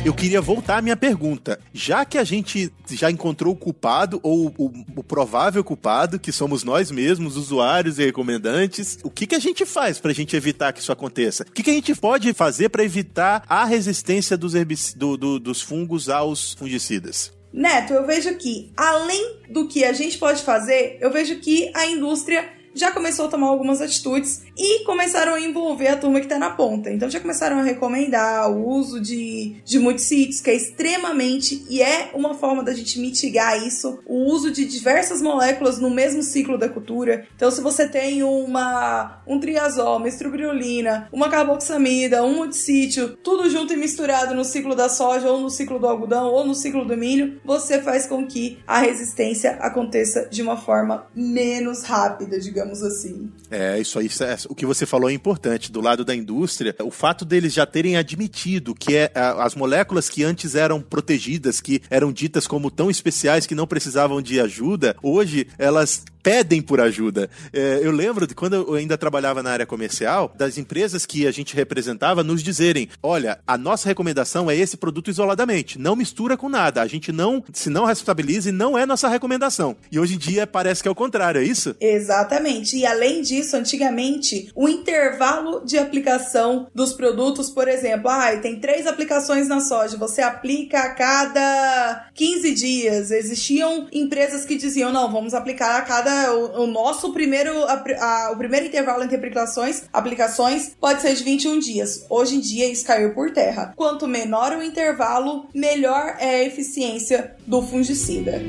Eu 0.03 0.13
queria 0.13 0.41
voltar 0.41 0.77
à 0.77 0.81
minha 0.81 0.97
pergunta. 0.97 1.59
Já 1.73 2.03
que 2.03 2.17
a 2.17 2.23
gente 2.23 2.71
já 2.89 3.11
encontrou 3.11 3.53
o 3.53 3.57
culpado, 3.57 4.19
ou 4.23 4.53
o, 4.57 4.71
o 4.95 5.03
provável 5.03 5.63
culpado, 5.63 6.19
que 6.19 6.31
somos 6.31 6.63
nós 6.63 6.89
mesmos, 6.89 7.37
usuários 7.37 7.99
e 7.99 8.05
recomendantes, 8.05 8.97
o 9.03 9.09
que, 9.09 9.27
que 9.27 9.35
a 9.35 9.39
gente 9.39 9.65
faz 9.65 9.99
para 9.99 10.11
a 10.11 10.13
gente 10.13 10.35
evitar 10.35 10.73
que 10.73 10.79
isso 10.79 10.91
aconteça? 10.91 11.43
O 11.47 11.51
que, 11.51 11.61
que 11.61 11.69
a 11.69 11.73
gente 11.73 11.93
pode 11.93 12.33
fazer 12.33 12.69
para 12.69 12.83
evitar 12.83 13.43
a 13.47 13.63
resistência 13.63 14.35
dos, 14.35 14.53
do, 14.95 15.17
do, 15.17 15.39
dos 15.39 15.61
fungos 15.61 16.09
aos 16.09 16.53
fungicidas? 16.53 17.31
Neto, 17.53 17.93
eu 17.93 18.07
vejo 18.07 18.33
que, 18.35 18.71
além 18.75 19.41
do 19.49 19.67
que 19.67 19.83
a 19.83 19.93
gente 19.93 20.17
pode 20.17 20.41
fazer, 20.41 20.97
eu 20.99 21.11
vejo 21.11 21.35
que 21.39 21.69
a 21.75 21.85
indústria 21.85 22.49
já 22.73 22.91
começou 22.91 23.25
a 23.25 23.29
tomar 23.29 23.47
algumas 23.47 23.81
atitudes 23.81 24.43
e 24.57 24.83
começaram 24.83 25.33
a 25.33 25.39
envolver 25.39 25.87
a 25.87 25.97
turma 25.97 26.19
que 26.19 26.25
está 26.25 26.37
na 26.37 26.51
ponta. 26.51 26.91
Então 26.91 27.09
já 27.09 27.19
começaram 27.19 27.59
a 27.59 27.63
recomendar 27.63 28.51
o 28.51 28.67
uso 28.67 28.99
de, 28.99 29.61
de 29.65 29.79
multissítios, 29.79 30.41
que 30.41 30.49
é 30.49 30.55
extremamente 30.55 31.65
e 31.69 31.81
é 31.81 32.11
uma 32.13 32.33
forma 32.33 32.63
da 32.63 32.73
gente 32.73 32.99
mitigar 32.99 33.65
isso, 33.65 33.99
o 34.05 34.31
uso 34.31 34.51
de 34.51 34.65
diversas 34.65 35.21
moléculas 35.21 35.79
no 35.79 35.89
mesmo 35.89 36.23
ciclo 36.23 36.57
da 36.57 36.69
cultura. 36.69 37.27
Então 37.35 37.51
se 37.51 37.61
você 37.61 37.87
tem 37.87 38.23
uma 38.23 39.21
um 39.27 39.39
triazol, 39.39 39.97
uma 39.97 40.07
estrobriolina, 40.07 41.07
uma 41.11 41.29
carboxamida, 41.29 42.23
um 42.23 42.35
multissítio, 42.35 43.17
tudo 43.17 43.49
junto 43.49 43.73
e 43.73 43.77
misturado 43.77 44.33
no 44.33 44.45
ciclo 44.45 44.75
da 44.75 44.89
soja 44.89 45.29
ou 45.29 45.39
no 45.39 45.49
ciclo 45.49 45.79
do 45.79 45.87
algodão 45.87 46.27
ou 46.27 46.45
no 46.45 46.55
ciclo 46.55 46.85
do 46.85 46.95
milho, 46.97 47.39
você 47.43 47.81
faz 47.81 48.05
com 48.05 48.25
que 48.25 48.59
a 48.67 48.79
resistência 48.79 49.57
aconteça 49.59 50.27
de 50.29 50.41
uma 50.41 50.57
forma 50.57 51.07
menos 51.15 51.83
rápida, 51.83 52.39
digamos 52.39 52.60
digamos 52.61 52.83
assim. 52.83 53.29
É, 53.49 53.79
isso 53.79 53.99
aí, 53.99 54.07
é, 54.07 54.37
o 54.47 54.55
que 54.55 54.65
você 54.65 54.85
falou 54.85 55.09
é 55.09 55.13
importante. 55.13 55.71
Do 55.71 55.81
lado 55.81 56.05
da 56.05 56.15
indústria, 56.15 56.75
o 56.81 56.91
fato 56.91 57.25
deles 57.25 57.53
já 57.53 57.65
terem 57.65 57.97
admitido 57.97 58.75
que 58.75 58.95
é, 58.95 59.11
as 59.13 59.55
moléculas 59.55 60.09
que 60.09 60.23
antes 60.23 60.55
eram 60.55 60.81
protegidas, 60.81 61.59
que 61.59 61.81
eram 61.89 62.11
ditas 62.11 62.47
como 62.47 62.71
tão 62.71 62.89
especiais 62.89 63.45
que 63.45 63.55
não 63.55 63.67
precisavam 63.67 64.21
de 64.21 64.39
ajuda, 64.39 64.95
hoje 65.01 65.47
elas 65.57 66.03
pedem 66.21 66.61
por 66.61 66.79
ajuda. 66.79 67.29
É, 67.51 67.79
eu 67.81 67.91
lembro 67.91 68.25
de 68.25 68.35
quando 68.35 68.53
eu 68.53 68.73
ainda 68.73 68.97
trabalhava 68.97 69.43
na 69.43 69.51
área 69.51 69.65
comercial, 69.65 70.33
das 70.37 70.57
empresas 70.57 71.05
que 71.05 71.27
a 71.27 71.31
gente 71.31 71.55
representava 71.55 72.23
nos 72.23 72.43
dizerem: 72.43 72.89
olha, 73.01 73.39
a 73.45 73.57
nossa 73.57 73.87
recomendação 73.87 74.49
é 74.49 74.55
esse 74.55 74.77
produto 74.77 75.09
isoladamente, 75.09 75.79
não 75.79 75.95
mistura 75.95 76.37
com 76.37 76.49
nada, 76.49 76.81
a 76.81 76.87
gente 76.87 77.11
não 77.11 77.43
se 77.51 77.69
não 77.69 77.85
responsabiliza 77.85 78.49
e 78.49 78.51
não 78.51 78.77
é 78.77 78.85
nossa 78.85 79.07
recomendação. 79.07 79.75
E 79.91 79.99
hoje 79.99 80.15
em 80.15 80.17
dia 80.17 80.47
parece 80.47 80.81
que 80.81 80.87
é 80.87 80.91
o 80.91 80.95
contrário, 80.95 81.41
é 81.41 81.43
isso? 81.43 81.75
Exatamente. 81.79 82.50
E 82.73 82.85
além 82.85 83.21
disso, 83.21 83.55
antigamente, 83.55 84.51
o 84.55 84.67
intervalo 84.67 85.63
de 85.65 85.77
aplicação 85.77 86.67
dos 86.73 86.93
produtos, 86.93 87.49
por 87.49 87.67
exemplo, 87.67 88.09
ah, 88.09 88.35
tem 88.37 88.59
três 88.59 88.85
aplicações 88.85 89.47
na 89.47 89.61
soja, 89.61 89.97
você 89.97 90.21
aplica 90.21 90.79
a 90.79 90.93
cada 90.93 92.09
15 92.13 92.53
dias. 92.53 93.11
Existiam 93.11 93.87
empresas 93.91 94.45
que 94.45 94.55
diziam: 94.55 94.91
não, 94.91 95.11
vamos 95.11 95.33
aplicar 95.33 95.77
a 95.77 95.81
cada 95.81 96.33
o, 96.33 96.63
o 96.63 96.67
nosso 96.67 97.13
primeiro, 97.13 97.63
a, 97.63 97.83
a, 97.99 98.31
o 98.31 98.37
primeiro 98.37 98.67
intervalo 98.67 99.03
entre 99.03 99.15
aplicações, 99.15 99.83
aplicações 99.91 100.71
pode 100.79 101.01
ser 101.01 101.13
de 101.15 101.23
21 101.23 101.59
dias. 101.59 102.05
Hoje 102.09 102.35
em 102.35 102.39
dia 102.39 102.71
isso 102.71 102.85
caiu 102.85 103.13
por 103.13 103.31
terra. 103.31 103.73
Quanto 103.75 104.07
menor 104.07 104.53
o 104.53 104.63
intervalo, 104.63 105.47
melhor 105.53 106.15
é 106.19 106.35
a 106.35 106.43
eficiência 106.43 107.35
do 107.45 107.61
fungicida. 107.61 108.41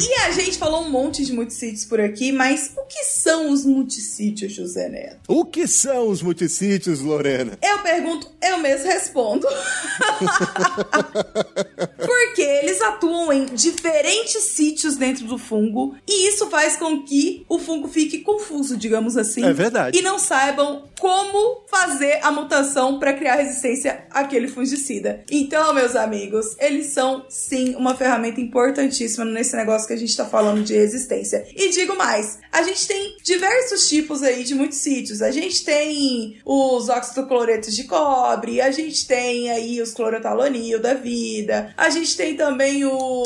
E 0.00 0.14
a 0.20 0.30
gente 0.30 0.56
falou 0.58 0.82
um 0.82 0.90
monte 0.90 1.24
de 1.24 1.32
multissítios 1.32 1.84
por 1.84 2.00
aqui, 2.00 2.30
mas 2.30 2.70
o 2.76 2.84
que 2.86 3.04
são 3.04 3.50
os 3.50 3.64
multissítios, 3.64 4.52
José 4.52 4.88
Neto? 4.88 5.18
O 5.26 5.44
que 5.44 5.66
são 5.66 6.08
os 6.08 6.22
multissítios, 6.22 7.00
Lorena? 7.00 7.58
Eu 7.60 7.80
pergunto, 7.80 8.30
eu 8.40 8.58
mesmo 8.58 8.86
respondo. 8.86 9.46
Porque 11.98 12.42
eles 12.42 12.80
atuam 12.80 13.07
em 13.32 13.46
diferentes 13.46 14.42
sítios 14.42 14.96
dentro 14.96 15.24
do 15.26 15.38
fungo 15.38 15.96
e 16.06 16.28
isso 16.28 16.48
faz 16.48 16.76
com 16.76 17.02
que 17.02 17.44
o 17.48 17.58
fungo 17.58 17.88
fique 17.88 18.18
confuso, 18.18 18.76
digamos 18.76 19.16
assim. 19.16 19.44
É 19.44 19.52
verdade. 19.52 19.98
E 19.98 20.02
não 20.02 20.18
saibam 20.18 20.88
como 20.98 21.64
fazer 21.70 22.18
a 22.22 22.30
mutação 22.30 22.98
para 22.98 23.12
criar 23.12 23.36
resistência 23.36 24.06
àquele 24.10 24.48
fungicida. 24.48 25.22
Então, 25.30 25.72
meus 25.72 25.94
amigos, 25.94 26.56
eles 26.58 26.86
são 26.86 27.24
sim 27.28 27.74
uma 27.76 27.94
ferramenta 27.94 28.40
importantíssima 28.40 29.24
nesse 29.24 29.56
negócio 29.56 29.86
que 29.86 29.94
a 29.94 29.98
gente 29.98 30.10
está 30.10 30.24
falando 30.24 30.62
de 30.62 30.74
resistência. 30.74 31.46
E 31.54 31.68
digo 31.70 31.96
mais, 31.96 32.38
a 32.52 32.62
gente 32.62 32.86
tem 32.86 33.16
diversos 33.22 33.88
tipos 33.88 34.22
aí 34.22 34.44
de 34.44 34.54
muitos 34.54 34.78
sítios. 34.78 35.22
A 35.22 35.30
gente 35.30 35.64
tem 35.64 36.40
os 36.44 36.88
óxido 36.88 37.26
cloretos 37.26 37.74
de 37.74 37.84
cobre, 37.84 38.60
a 38.60 38.70
gente 38.70 39.06
tem 39.06 39.50
aí 39.50 39.80
os 39.80 39.92
clorotalonil 39.92 40.80
da 40.80 40.94
vida, 40.94 41.72
a 41.76 41.90
gente 41.90 42.16
tem 42.16 42.36
também 42.36 42.84
o 42.84 43.17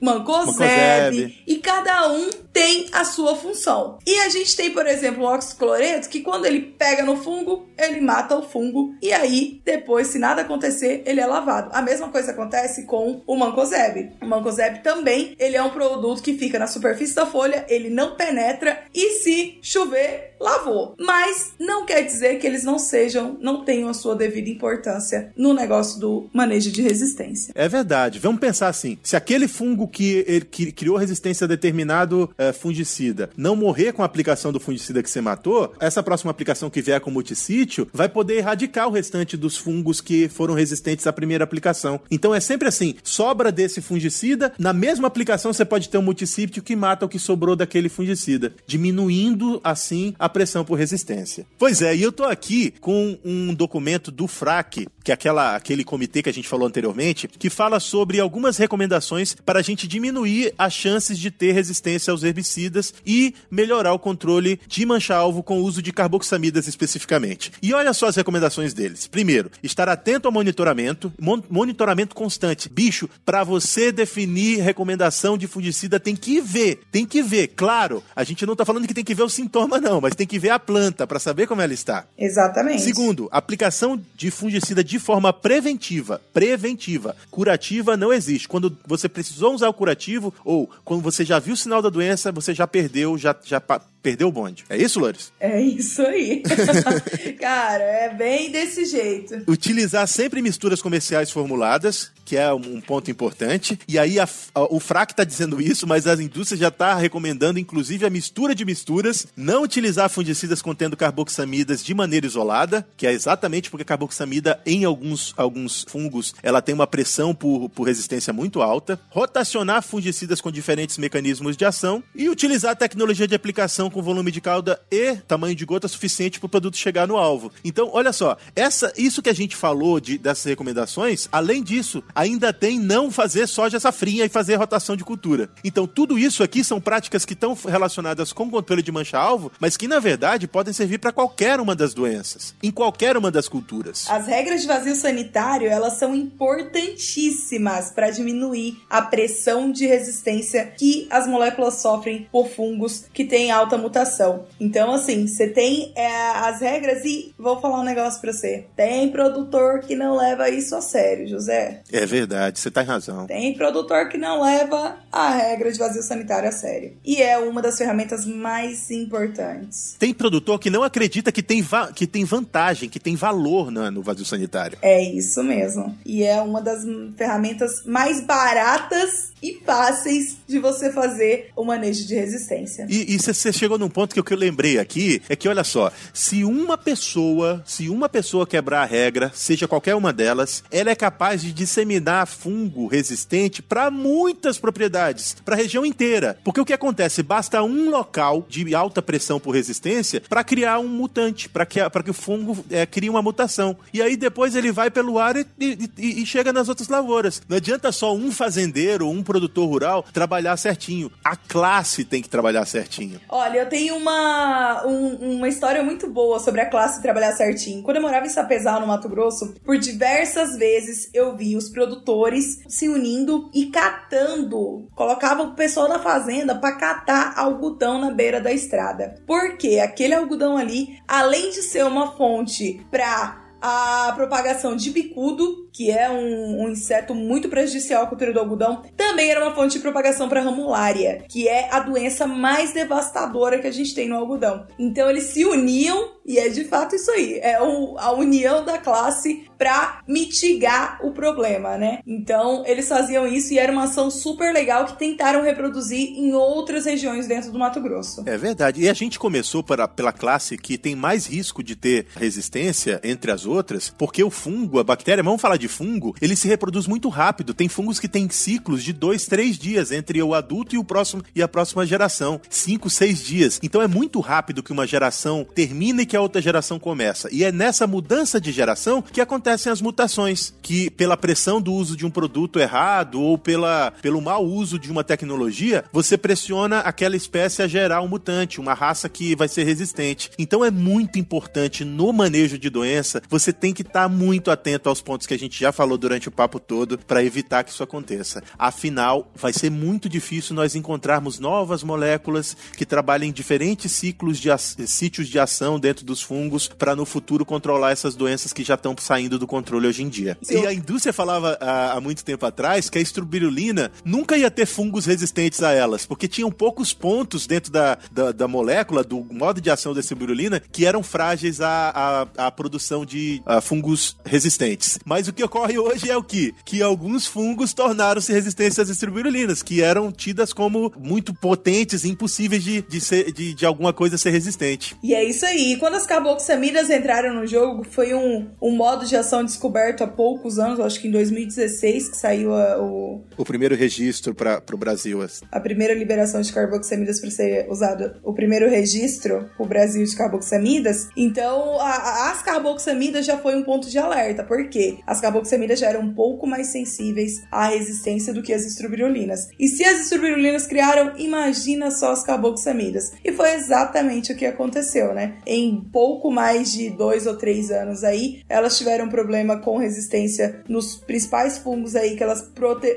mancozeb, 0.00 1.42
e 1.46 1.56
cada 1.56 2.10
um 2.10 2.30
tem 2.52 2.86
a 2.92 3.04
sua 3.04 3.36
função. 3.36 3.98
E 4.06 4.18
a 4.20 4.28
gente 4.28 4.56
tem, 4.56 4.70
por 4.70 4.86
exemplo, 4.86 5.22
o 5.22 5.26
óxido 5.26 5.58
cloreto 5.58 6.08
que 6.08 6.20
quando 6.20 6.46
ele 6.46 6.60
pega 6.60 7.04
no 7.04 7.16
fungo, 7.16 7.68
ele 7.78 8.00
mata 8.00 8.36
o 8.36 8.42
fungo 8.42 8.94
e 9.00 9.12
aí 9.12 9.60
depois, 9.64 10.08
se 10.08 10.18
nada 10.18 10.42
acontecer, 10.42 11.02
ele 11.06 11.20
é 11.20 11.26
lavado. 11.26 11.70
A 11.72 11.82
mesma 11.82 12.08
coisa 12.08 12.32
acontece 12.32 12.84
com 12.86 13.22
o 13.26 13.36
mancozeb. 13.36 14.12
O 14.20 14.26
mancozeb 14.26 14.82
também, 14.82 15.36
ele 15.38 15.56
é 15.56 15.62
um 15.62 15.70
produto 15.70 15.98
produto 16.08 16.22
que 16.22 16.34
fica 16.34 16.58
na 16.58 16.66
superfície 16.66 17.14
da 17.14 17.26
folha, 17.26 17.64
ele 17.68 17.90
não 17.90 18.14
penetra 18.14 18.80
e 18.94 19.18
se 19.20 19.58
chover, 19.62 20.34
lavou. 20.40 20.94
Mas 20.98 21.52
não 21.58 21.84
quer 21.84 22.02
dizer 22.02 22.38
que 22.38 22.46
eles 22.46 22.64
não 22.64 22.78
sejam, 22.78 23.36
não 23.40 23.64
tenham 23.64 23.88
a 23.88 23.94
sua 23.94 24.14
devida 24.14 24.48
importância 24.48 25.32
no 25.36 25.52
negócio 25.52 26.00
do 26.00 26.28
manejo 26.32 26.70
de 26.70 26.82
resistência. 26.82 27.52
É 27.54 27.68
verdade. 27.68 28.18
Vamos 28.18 28.40
pensar 28.40 28.68
assim: 28.68 28.98
se 29.02 29.16
aquele 29.16 29.37
fungo 29.46 29.86
que, 29.86 30.24
ele, 30.26 30.44
que 30.44 30.72
criou 30.72 30.96
resistência 30.96 31.44
a 31.44 31.48
determinado 31.48 32.30
é, 32.36 32.52
fungicida 32.52 33.28
não 33.36 33.54
morrer 33.54 33.92
com 33.92 34.02
a 34.02 34.06
aplicação 34.06 34.52
do 34.52 34.60
fungicida 34.60 35.02
que 35.02 35.10
você 35.10 35.20
matou, 35.20 35.72
essa 35.80 36.02
próxima 36.02 36.30
aplicação 36.30 36.70
que 36.70 36.82
vier 36.82 37.00
com 37.00 37.10
multissítio 37.10 37.88
vai 37.92 38.08
poder 38.08 38.36
erradicar 38.36 38.88
o 38.88 38.92
restante 38.92 39.36
dos 39.36 39.56
fungos 39.56 40.00
que 40.00 40.28
foram 40.28 40.54
resistentes 40.54 41.06
à 41.06 41.12
primeira 41.12 41.44
aplicação. 41.44 42.00
Então 42.10 42.34
é 42.34 42.40
sempre 42.40 42.68
assim: 42.68 42.94
sobra 43.02 43.52
desse 43.52 43.80
fungicida, 43.80 44.52
na 44.58 44.72
mesma 44.72 45.08
aplicação 45.08 45.52
você 45.52 45.64
pode 45.64 45.88
ter 45.88 45.98
um 45.98 46.02
multissítio 46.02 46.62
que 46.62 46.76
mata 46.76 47.06
o 47.06 47.08
que 47.08 47.18
sobrou 47.18 47.54
daquele 47.54 47.88
fungicida, 47.88 48.52
diminuindo 48.66 49.60
assim 49.62 50.14
a 50.18 50.28
pressão 50.28 50.64
por 50.64 50.78
resistência. 50.78 51.46
Pois 51.58 51.82
é, 51.82 51.94
e 51.94 52.02
eu 52.02 52.12
tô 52.12 52.24
aqui 52.24 52.74
com 52.80 53.18
um 53.24 53.54
documento 53.54 54.10
do 54.10 54.26
FRAC, 54.26 54.86
que 55.04 55.10
é 55.10 55.14
aquela, 55.14 55.56
aquele 55.56 55.84
comitê 55.84 56.22
que 56.22 56.28
a 56.28 56.32
gente 56.32 56.48
falou 56.48 56.66
anteriormente, 56.66 57.28
que 57.28 57.50
fala 57.50 57.80
sobre 57.80 58.20
algumas 58.20 58.56
recomendações 58.56 59.27
para 59.44 59.60
a 59.60 59.62
gente 59.62 59.86
diminuir 59.86 60.54
as 60.58 60.72
chances 60.72 61.18
de 61.18 61.30
ter 61.30 61.52
resistência 61.52 62.10
aos 62.10 62.22
herbicidas 62.22 62.92
e 63.06 63.34
melhorar 63.50 63.92
o 63.92 63.98
controle 63.98 64.60
de 64.66 64.84
mancha-alvo 64.84 65.42
com 65.42 65.60
o 65.60 65.64
uso 65.64 65.82
de 65.82 65.92
carboxamidas 65.92 66.66
especificamente. 66.66 67.52
E 67.62 67.72
olha 67.72 67.92
só 67.92 68.06
as 68.06 68.16
recomendações 68.16 68.72
deles. 68.72 69.06
Primeiro, 69.06 69.50
estar 69.62 69.88
atento 69.88 70.28
ao 70.28 70.32
monitoramento, 70.32 71.12
mon 71.20 71.42
monitoramento 71.48 72.14
constante. 72.14 72.68
Bicho, 72.68 73.08
para 73.24 73.44
você 73.44 73.92
definir 73.92 74.60
recomendação 74.60 75.38
de 75.38 75.46
fungicida 75.46 75.98
tem 75.98 76.14
que 76.16 76.40
ver, 76.40 76.80
tem 76.90 77.06
que 77.06 77.22
ver. 77.22 77.48
Claro, 77.48 78.02
a 78.14 78.24
gente 78.24 78.44
não 78.44 78.56
tá 78.56 78.64
falando 78.64 78.86
que 78.86 78.94
tem 78.94 79.04
que 79.04 79.14
ver 79.14 79.22
o 79.22 79.28
sintoma, 79.28 79.80
não, 79.80 80.00
mas 80.00 80.14
tem 80.14 80.26
que 80.26 80.38
ver 80.38 80.50
a 80.50 80.58
planta 80.58 81.06
para 81.06 81.18
saber 81.18 81.46
como 81.46 81.62
ela 81.62 81.72
está. 81.72 82.06
Exatamente. 82.16 82.82
Segundo, 82.82 83.28
aplicação 83.30 84.00
de 84.14 84.30
fungicida 84.30 84.82
de 84.82 84.98
forma 84.98 85.32
preventiva. 85.32 86.20
Preventiva. 86.32 87.16
Curativa 87.30 87.96
não 87.96 88.12
existe. 88.12 88.48
Quando 88.48 88.76
você 88.86 89.08
precisou 89.22 89.54
usar 89.54 89.68
o 89.68 89.74
curativo, 89.74 90.32
ou 90.44 90.68
quando 90.84 91.02
você 91.02 91.24
já 91.24 91.38
viu 91.38 91.54
o 91.54 91.56
sinal 91.56 91.82
da 91.82 91.88
doença, 91.88 92.32
você 92.32 92.54
já 92.54 92.66
perdeu, 92.66 93.16
já, 93.16 93.34
já 93.44 93.60
perdeu 94.02 94.28
o 94.28 94.32
bonde. 94.32 94.64
É 94.68 94.76
isso, 94.76 95.00
Lores? 95.00 95.32
É 95.40 95.60
isso 95.60 96.02
aí. 96.02 96.42
Cara, 97.38 97.82
é 97.82 98.14
bem 98.14 98.50
desse 98.50 98.84
jeito. 98.84 99.42
Utilizar 99.46 100.06
sempre 100.06 100.40
misturas 100.40 100.80
comerciais 100.80 101.30
formuladas, 101.30 102.10
que 102.24 102.36
é 102.36 102.52
um 102.52 102.80
ponto 102.80 103.10
importante. 103.10 103.78
E 103.88 103.98
aí 103.98 104.20
a, 104.20 104.28
a, 104.54 104.62
o 104.74 104.78
FRAC 104.78 105.12
está 105.12 105.24
dizendo 105.24 105.60
isso, 105.60 105.86
mas 105.86 106.06
a 106.06 106.14
indústria 106.14 106.58
já 106.58 106.68
está 106.68 106.94
recomendando, 106.94 107.58
inclusive, 107.58 108.04
a 108.04 108.10
mistura 108.10 108.54
de 108.54 108.64
misturas. 108.64 109.26
Não 109.36 109.62
utilizar 109.62 110.10
fungicidas 110.10 110.60
contendo 110.60 110.96
carboxamidas 110.96 111.82
de 111.82 111.94
maneira 111.94 112.26
isolada, 112.26 112.86
que 112.96 113.06
é 113.06 113.12
exatamente 113.12 113.70
porque 113.70 113.82
a 113.82 113.86
carboxamida, 113.86 114.60
em 114.66 114.84
alguns, 114.84 115.32
alguns 115.36 115.84
fungos, 115.88 116.34
ela 116.42 116.60
tem 116.60 116.74
uma 116.74 116.86
pressão 116.86 117.34
por, 117.34 117.68
por 117.70 117.84
resistência 117.84 118.32
muito 118.32 118.60
alta. 118.60 119.00
Rotacionar 119.08 119.82
fungicidas 119.82 120.40
com 120.40 120.50
diferentes 120.50 120.98
mecanismos 120.98 121.56
de 121.56 121.64
ação. 121.64 122.02
E 122.14 122.28
utilizar 122.28 122.72
a 122.72 122.76
tecnologia 122.76 123.26
de 123.26 123.34
aplicação 123.34 123.87
com 123.90 124.02
volume 124.02 124.30
de 124.30 124.40
cauda 124.40 124.80
e 124.90 125.16
tamanho 125.16 125.54
de 125.54 125.64
gota 125.64 125.88
suficiente 125.88 126.38
para 126.38 126.46
o 126.46 126.50
produto 126.50 126.76
chegar 126.76 127.06
no 127.06 127.16
alvo. 127.16 127.52
Então, 127.64 127.90
olha 127.92 128.12
só, 128.12 128.36
essa, 128.54 128.92
isso 128.96 129.22
que 129.22 129.30
a 129.30 129.34
gente 129.34 129.56
falou 129.56 130.00
de, 130.00 130.18
dessas 130.18 130.44
recomendações, 130.44 131.28
além 131.30 131.62
disso, 131.62 132.02
ainda 132.14 132.52
tem 132.52 132.78
não 132.78 133.10
fazer 133.10 133.46
soja 133.46 133.80
safrinha 133.80 134.24
e 134.24 134.28
fazer 134.28 134.56
rotação 134.56 134.96
de 134.96 135.04
cultura. 135.04 135.48
Então, 135.64 135.86
tudo 135.86 136.18
isso 136.18 136.42
aqui 136.42 136.62
são 136.62 136.80
práticas 136.80 137.24
que 137.24 137.32
estão 137.32 137.54
relacionadas 137.54 138.32
com 138.32 138.50
controle 138.50 138.82
de 138.82 138.92
mancha-alvo, 138.92 139.50
mas 139.60 139.76
que, 139.76 139.88
na 139.88 139.98
verdade, 139.98 140.48
podem 140.48 140.72
servir 140.72 140.98
para 140.98 141.12
qualquer 141.12 141.60
uma 141.60 141.74
das 141.74 141.94
doenças, 141.94 142.54
em 142.62 142.70
qualquer 142.70 143.16
uma 143.16 143.30
das 143.30 143.48
culturas. 143.48 144.06
As 144.08 144.26
regras 144.26 144.62
de 144.62 144.66
vazio 144.66 144.94
sanitário, 144.94 145.68
elas 145.68 145.94
são 145.94 146.14
importantíssimas 146.14 147.90
para 147.90 148.10
diminuir 148.10 148.78
a 148.90 149.00
pressão 149.02 149.70
de 149.70 149.86
resistência 149.86 150.66
que 150.76 151.06
as 151.10 151.26
moléculas 151.26 151.74
sofrem 151.74 152.28
por 152.30 152.48
fungos 152.48 153.04
que 153.12 153.24
têm 153.24 153.50
alta 153.50 153.77
mutação. 153.78 154.44
Então, 154.60 154.92
assim, 154.92 155.26
você 155.26 155.48
tem 155.48 155.92
é, 155.96 156.06
as 156.30 156.60
regras 156.60 157.04
e 157.04 157.32
vou 157.38 157.60
falar 157.60 157.80
um 157.80 157.84
negócio 157.84 158.20
para 158.20 158.32
você. 158.32 158.66
Tem 158.76 159.10
produtor 159.10 159.80
que 159.80 159.94
não 159.94 160.16
leva 160.16 160.48
isso 160.50 160.74
a 160.74 160.80
sério, 160.80 161.26
José. 161.26 161.82
É 161.92 162.04
verdade, 162.04 162.58
você 162.58 162.70
tá 162.70 162.82
em 162.82 162.86
razão. 162.86 163.26
Tem 163.26 163.54
produtor 163.54 164.08
que 164.08 164.18
não 164.18 164.42
leva 164.42 164.96
a 165.10 165.30
regra 165.30 165.70
de 165.72 165.78
vazio 165.78 166.02
sanitário 166.02 166.48
a 166.48 166.52
sério. 166.52 166.96
E 167.04 167.22
é 167.22 167.38
uma 167.38 167.62
das 167.62 167.78
ferramentas 167.78 168.24
mais 168.24 168.90
importantes. 168.90 169.96
Tem 169.98 170.12
produtor 170.12 170.58
que 170.58 170.70
não 170.70 170.82
acredita 170.82 171.32
que 171.32 171.42
tem, 171.42 171.64
que 171.94 172.06
tem 172.06 172.24
vantagem, 172.24 172.88
que 172.88 173.00
tem 173.00 173.16
valor 173.16 173.70
no, 173.70 173.90
no 173.90 174.02
vazio 174.02 174.24
sanitário. 174.24 174.78
É 174.82 175.02
isso 175.02 175.42
mesmo. 175.42 175.96
E 176.04 176.22
é 176.22 176.40
uma 176.40 176.60
das 176.60 176.84
ferramentas 177.16 177.84
mais 177.84 178.20
baratas 178.20 179.32
e 179.42 179.60
fáceis 179.64 180.36
de 180.46 180.58
você 180.58 180.92
fazer 180.92 181.50
o 181.54 181.64
manejo 181.64 182.06
de 182.06 182.14
resistência. 182.14 182.86
E 182.88 183.16
você 183.18 183.52
chegou 183.52 183.78
num 183.78 183.88
ponto 183.88 184.14
que 184.14 184.20
o 184.20 184.24
que 184.24 184.32
eu 184.32 184.38
lembrei 184.38 184.78
aqui 184.78 185.22
é 185.28 185.36
que, 185.36 185.48
olha 185.48 185.64
só, 185.64 185.92
se 186.12 186.44
uma 186.44 186.76
pessoa, 186.76 187.62
se 187.66 187.88
uma 187.88 188.08
pessoa 188.08 188.46
quebrar 188.46 188.82
a 188.82 188.86
regra, 188.86 189.30
seja 189.34 189.68
qualquer 189.68 189.94
uma 189.94 190.12
delas, 190.12 190.62
ela 190.70 190.90
é 190.90 190.94
capaz 190.94 191.42
de 191.42 191.52
disseminar 191.52 192.26
fungo 192.26 192.86
resistente 192.86 193.62
para 193.62 193.90
muitas 193.90 194.58
propriedades, 194.58 195.36
para 195.44 195.54
a 195.54 195.58
região 195.58 195.84
inteira. 195.84 196.38
Porque 196.44 196.60
o 196.60 196.64
que 196.64 196.72
acontece? 196.72 197.22
Basta 197.22 197.62
um 197.62 197.90
local 197.90 198.46
de 198.48 198.74
alta 198.74 199.02
pressão 199.02 199.38
por 199.38 199.54
resistência 199.54 200.22
para 200.28 200.44
criar 200.44 200.78
um 200.78 200.88
mutante, 200.88 201.48
para 201.48 201.66
que, 201.66 201.80
que 202.04 202.10
o 202.10 202.14
fungo 202.14 202.64
é, 202.70 202.86
crie 202.86 203.10
uma 203.10 203.22
mutação. 203.22 203.76
E 203.92 204.00
aí 204.00 204.16
depois 204.16 204.54
ele 204.54 204.72
vai 204.72 204.90
pelo 204.90 205.18
ar 205.18 205.36
e, 205.36 205.46
e, 205.58 205.90
e, 205.98 206.22
e 206.22 206.26
chega 206.26 206.52
nas 206.52 206.68
outras 206.68 206.88
lavouras. 206.88 207.42
Não 207.48 207.56
adianta 207.56 207.92
só 207.92 208.14
um 208.14 208.30
fazendeiro, 208.30 209.08
um 209.08 209.22
produtor 209.28 209.68
rural 209.68 210.02
trabalhar 210.10 210.56
certinho. 210.56 211.12
A 211.22 211.36
classe 211.36 212.02
tem 212.02 212.22
que 212.22 212.30
trabalhar 212.30 212.64
certinho. 212.64 213.20
Olha, 213.28 213.58
eu 213.58 213.68
tenho 213.68 213.94
uma, 213.96 214.86
um, 214.86 215.36
uma 215.36 215.48
história 215.48 215.82
muito 215.82 216.10
boa 216.10 216.40
sobre 216.40 216.62
a 216.62 216.70
classe 216.70 217.02
trabalhar 217.02 217.32
certinho. 217.32 217.82
Quando 217.82 217.98
eu 217.98 218.02
morava 218.02 218.24
em 218.24 218.30
Sapezal, 218.30 218.80
no 218.80 218.86
Mato 218.86 219.08
Grosso, 219.08 219.54
por 219.62 219.76
diversas 219.76 220.56
vezes 220.56 221.10
eu 221.12 221.36
vi 221.36 221.56
os 221.56 221.68
produtores 221.68 222.64
se 222.66 222.88
unindo 222.88 223.50
e 223.52 223.66
catando. 223.66 224.88
Colocavam 224.94 225.48
o 225.48 225.54
pessoal 225.54 225.88
da 225.88 225.98
fazenda 225.98 226.54
para 226.54 226.76
catar 226.76 227.34
algodão 227.36 228.00
na 228.00 228.10
beira 228.10 228.40
da 228.40 228.52
estrada. 228.52 229.22
Porque 229.26 229.78
aquele 229.78 230.14
algodão 230.14 230.56
ali, 230.56 230.98
além 231.06 231.50
de 231.50 231.62
ser 231.62 231.84
uma 231.84 232.16
fonte 232.16 232.80
para 232.90 233.47
a 233.60 234.12
propagação 234.14 234.76
de 234.76 234.90
bicudo, 234.90 235.68
que 235.72 235.90
é 235.90 236.08
um, 236.10 236.64
um, 236.64 236.68
inseto 236.68 237.14
muito 237.14 237.48
prejudicial 237.48 238.04
à 238.04 238.06
cultura 238.06 238.32
do 238.32 238.40
algodão, 238.40 238.82
também 238.96 239.30
era 239.30 239.44
uma 239.44 239.54
fonte 239.54 239.74
de 239.74 239.80
propagação 239.80 240.28
para 240.28 240.42
ramulária, 240.42 241.24
que 241.28 241.48
é 241.48 241.68
a 241.72 241.80
doença 241.80 242.26
mais 242.26 242.72
devastadora 242.72 243.58
que 243.58 243.66
a 243.66 243.72
gente 243.72 243.94
tem 243.94 244.08
no 244.08 244.16
algodão. 244.16 244.66
Então 244.78 245.08
eles 245.10 245.24
se 245.24 245.44
uniam 245.44 246.12
e 246.24 246.38
é 246.38 246.48
de 246.48 246.64
fato 246.64 246.94
isso 246.94 247.10
aí, 247.10 247.38
é 247.42 247.60
o, 247.62 247.96
a 247.98 248.12
união 248.12 248.64
da 248.64 248.78
classe 248.78 249.47
para 249.58 250.02
mitigar 250.06 251.00
o 251.04 251.10
problema, 251.10 251.76
né? 251.76 251.98
Então 252.06 252.62
eles 252.66 252.88
faziam 252.88 253.26
isso 253.26 253.52
e 253.52 253.58
era 253.58 253.72
uma 253.72 253.84
ação 253.84 254.10
super 254.10 254.54
legal 254.54 254.86
que 254.86 254.96
tentaram 254.96 255.42
reproduzir 255.42 256.16
em 256.16 256.32
outras 256.32 256.86
regiões 256.86 257.26
dentro 257.26 257.50
do 257.50 257.58
Mato 257.58 257.80
Grosso. 257.80 258.22
É 258.24 258.38
verdade. 258.38 258.80
E 258.80 258.88
a 258.88 258.94
gente 258.94 259.18
começou 259.18 259.62
para, 259.62 259.88
pela 259.88 260.12
classe 260.12 260.56
que 260.56 260.78
tem 260.78 260.94
mais 260.94 261.26
risco 261.26 261.62
de 261.62 261.74
ter 261.74 262.06
resistência 262.16 263.00
entre 263.02 263.30
as 263.30 263.44
outras, 263.44 263.88
porque 263.90 264.22
o 264.22 264.30
fungo, 264.30 264.78
a 264.78 264.84
bactéria, 264.84 265.24
vamos 265.24 265.40
falar 265.40 265.56
de 265.56 265.68
fungo, 265.68 266.14
ele 266.20 266.36
se 266.36 266.46
reproduz 266.46 266.86
muito 266.86 267.08
rápido. 267.08 267.52
Tem 267.52 267.68
fungos 267.68 267.98
que 267.98 268.08
têm 268.08 268.30
ciclos 268.30 268.84
de 268.84 268.92
dois, 268.92 269.26
três 269.26 269.58
dias 269.58 269.90
entre 269.90 270.22
o 270.22 270.34
adulto 270.34 270.74
e 270.74 270.78
o 270.78 270.84
próximo 270.84 271.22
e 271.34 271.42
a 271.42 271.48
próxima 271.48 271.84
geração. 271.84 272.40
Cinco, 272.48 272.88
seis 272.88 273.20
dias. 273.20 273.58
Então 273.62 273.82
é 273.82 273.88
muito 273.88 274.20
rápido 274.20 274.62
que 274.62 274.72
uma 274.72 274.86
geração 274.86 275.46
termina 275.54 276.02
e 276.02 276.06
que 276.06 276.16
a 276.16 276.20
outra 276.20 276.40
geração 276.40 276.78
começa. 276.78 277.28
E 277.32 277.42
é 277.42 277.50
nessa 277.50 277.86
mudança 277.86 278.40
de 278.40 278.52
geração 278.52 279.02
que 279.02 279.20
acontecem 279.48 279.72
as 279.72 279.80
mutações, 279.80 280.52
que 280.60 280.90
pela 280.90 281.16
pressão 281.16 281.58
do 281.58 281.72
uso 281.72 281.96
de 281.96 282.04
um 282.04 282.10
produto 282.10 282.58
errado 282.58 283.20
ou 283.20 283.38
pela, 283.38 283.92
pelo 284.02 284.20
mau 284.20 284.44
uso 284.44 284.78
de 284.78 284.92
uma 284.92 285.02
tecnologia, 285.02 285.84
você 285.90 286.18
pressiona 286.18 286.80
aquela 286.80 287.16
espécie 287.16 287.62
a 287.62 287.66
gerar 287.66 288.02
um 288.02 288.08
mutante, 288.08 288.60
uma 288.60 288.74
raça 288.74 289.08
que 289.08 289.34
vai 289.34 289.48
ser 289.48 289.64
resistente. 289.64 290.30
Então 290.38 290.62
é 290.62 290.70
muito 290.70 291.18
importante 291.18 291.82
no 291.82 292.12
manejo 292.12 292.58
de 292.58 292.68
doença, 292.68 293.22
você 293.28 293.50
tem 293.50 293.72
que 293.72 293.80
estar 293.80 294.02
tá 294.02 294.08
muito 294.08 294.50
atento 294.50 294.90
aos 294.90 295.00
pontos 295.00 295.26
que 295.26 295.32
a 295.32 295.38
gente 295.38 295.58
já 295.58 295.72
falou 295.72 295.96
durante 295.96 296.28
o 296.28 296.32
papo 296.32 296.60
todo 296.60 296.98
para 296.98 297.24
evitar 297.24 297.64
que 297.64 297.70
isso 297.70 297.82
aconteça. 297.82 298.42
Afinal, 298.58 299.32
vai 299.34 299.54
ser 299.54 299.70
muito 299.70 300.10
difícil 300.10 300.54
nós 300.54 300.74
encontrarmos 300.74 301.38
novas 301.38 301.82
moléculas 301.82 302.54
que 302.76 302.84
trabalhem 302.84 303.32
diferentes 303.32 303.92
ciclos 303.92 304.38
de 304.38 304.50
sítios 304.86 305.28
de 305.28 305.38
ação 305.38 305.80
dentro 305.80 306.04
dos 306.04 306.20
fungos 306.20 306.68
para 306.68 306.94
no 306.94 307.06
futuro 307.06 307.46
controlar 307.46 307.92
essas 307.92 308.14
doenças 308.14 308.52
que 308.52 308.62
já 308.62 308.74
estão 308.74 308.94
saindo 308.98 309.37
do 309.38 309.46
controle 309.46 309.86
hoje 309.86 310.02
em 310.02 310.08
dia. 310.08 310.36
E 310.48 310.66
a 310.66 310.72
indústria 310.72 311.12
falava 311.12 311.56
há, 311.60 311.92
há 311.92 312.00
muito 312.00 312.24
tempo 312.24 312.44
atrás 312.44 312.88
que 312.90 312.98
a 312.98 313.00
estrubirulina 313.00 313.90
nunca 314.04 314.36
ia 314.36 314.50
ter 314.50 314.66
fungos 314.66 315.06
resistentes 315.06 315.62
a 315.62 315.72
elas, 315.72 316.06
porque 316.06 316.28
tinham 316.28 316.50
poucos 316.50 316.92
pontos 316.92 317.46
dentro 317.46 317.70
da, 317.72 317.98
da, 318.10 318.32
da 318.32 318.48
molécula, 318.48 319.02
do 319.04 319.24
modo 319.30 319.60
de 319.60 319.70
ação 319.70 319.94
da 319.94 320.00
estrubirulina, 320.00 320.60
que 320.72 320.86
eram 320.86 321.02
frágeis 321.02 321.60
à, 321.60 322.26
à, 322.36 322.46
à 322.46 322.50
produção 322.50 323.04
de 323.04 323.42
à 323.46 323.60
fungos 323.60 324.16
resistentes. 324.24 324.98
Mas 325.04 325.28
o 325.28 325.32
que 325.32 325.44
ocorre 325.44 325.78
hoje 325.78 326.10
é 326.10 326.16
o 326.16 326.22
que? 326.22 326.54
Que 326.64 326.82
alguns 326.82 327.26
fungos 327.26 327.72
tornaram-se 327.72 328.32
resistentes 328.32 328.78
às 328.78 328.88
estribirulinas, 328.88 329.62
que 329.62 329.82
eram 329.82 330.10
tidas 330.10 330.52
como 330.52 330.92
muito 330.98 331.34
potentes 331.34 332.04
e 332.04 332.08
impossíveis 332.08 332.62
de, 332.62 332.82
de, 332.82 333.00
ser, 333.00 333.32
de, 333.32 333.54
de 333.54 333.66
alguma 333.66 333.92
coisa 333.92 334.18
ser 334.18 334.30
resistente. 334.30 334.96
E 335.02 335.14
é 335.14 335.24
isso 335.24 335.44
aí. 335.44 335.76
Quando 335.76 335.94
as 335.94 336.06
carboxamidas 336.06 336.90
entraram 336.90 337.34
no 337.34 337.46
jogo, 337.46 337.84
foi 337.84 338.14
um, 338.14 338.48
um 338.60 338.70
modo 338.70 339.06
de 339.06 339.16
ação 339.16 339.27
descoberto 339.44 340.02
há 340.02 340.06
poucos 340.06 340.58
anos, 340.58 340.80
acho 340.80 341.00
que 341.00 341.08
em 341.08 341.10
2016 341.10 342.08
que 342.10 342.16
saiu 342.16 342.54
a, 342.54 342.82
o... 342.82 343.22
O 343.36 343.44
primeiro 343.44 343.74
registro 343.74 344.34
para 344.34 344.62
o 344.72 344.76
Brasil. 344.76 345.18
A 345.50 345.60
primeira 345.60 345.94
liberação 345.94 346.40
de 346.40 346.52
carboxamidas 346.52 347.20
para 347.20 347.30
ser 347.30 347.68
usado. 347.70 348.16
O 348.22 348.32
primeiro 348.32 348.68
registro 348.68 349.50
para 349.56 349.64
o 349.64 349.68
Brasil 349.68 350.04
de 350.04 350.16
carboxamidas. 350.16 351.08
Então, 351.16 351.80
a, 351.80 351.90
a, 351.90 352.30
as 352.32 352.42
carboxamidas 352.42 353.26
já 353.26 353.38
foi 353.38 353.56
um 353.56 353.64
ponto 353.64 353.88
de 353.88 353.98
alerta. 353.98 354.44
Por 354.44 354.68
quê? 354.68 354.98
As 355.06 355.20
carboxamidas 355.20 355.58
carboxamidas 355.58 355.78
já 355.78 355.88
eram 355.88 356.00
um 356.00 356.14
pouco 356.14 356.46
mais 356.46 356.68
sensíveis 356.68 357.42
à 357.50 357.68
resistência 357.68 358.32
do 358.32 358.42
que 358.42 358.52
as 358.52 358.64
estrubirulinas. 358.64 359.48
E 359.58 359.68
se 359.68 359.84
as 359.84 360.00
estrubirulinas 360.00 360.66
criaram, 360.66 361.16
imagina 361.16 361.90
só 361.90 362.12
as 362.12 362.22
carboxamidas. 362.22 363.12
E 363.24 363.32
foi 363.32 363.54
exatamente 363.54 364.32
o 364.32 364.36
que 364.36 364.46
aconteceu, 364.46 365.14
né? 365.14 365.38
Em 365.46 365.80
pouco 365.92 366.30
mais 366.30 366.72
de 366.72 366.90
dois 366.90 367.26
ou 367.26 367.36
três 367.36 367.70
anos 367.70 368.04
aí, 368.04 368.42
elas 368.48 368.76
tiveram 368.76 369.08
problema 369.18 369.58
com 369.58 369.76
resistência 369.78 370.62
nos 370.68 370.94
principais 370.94 371.58
fungos 371.58 371.96
aí 371.96 372.16
que 372.16 372.22
elas, 372.22 372.52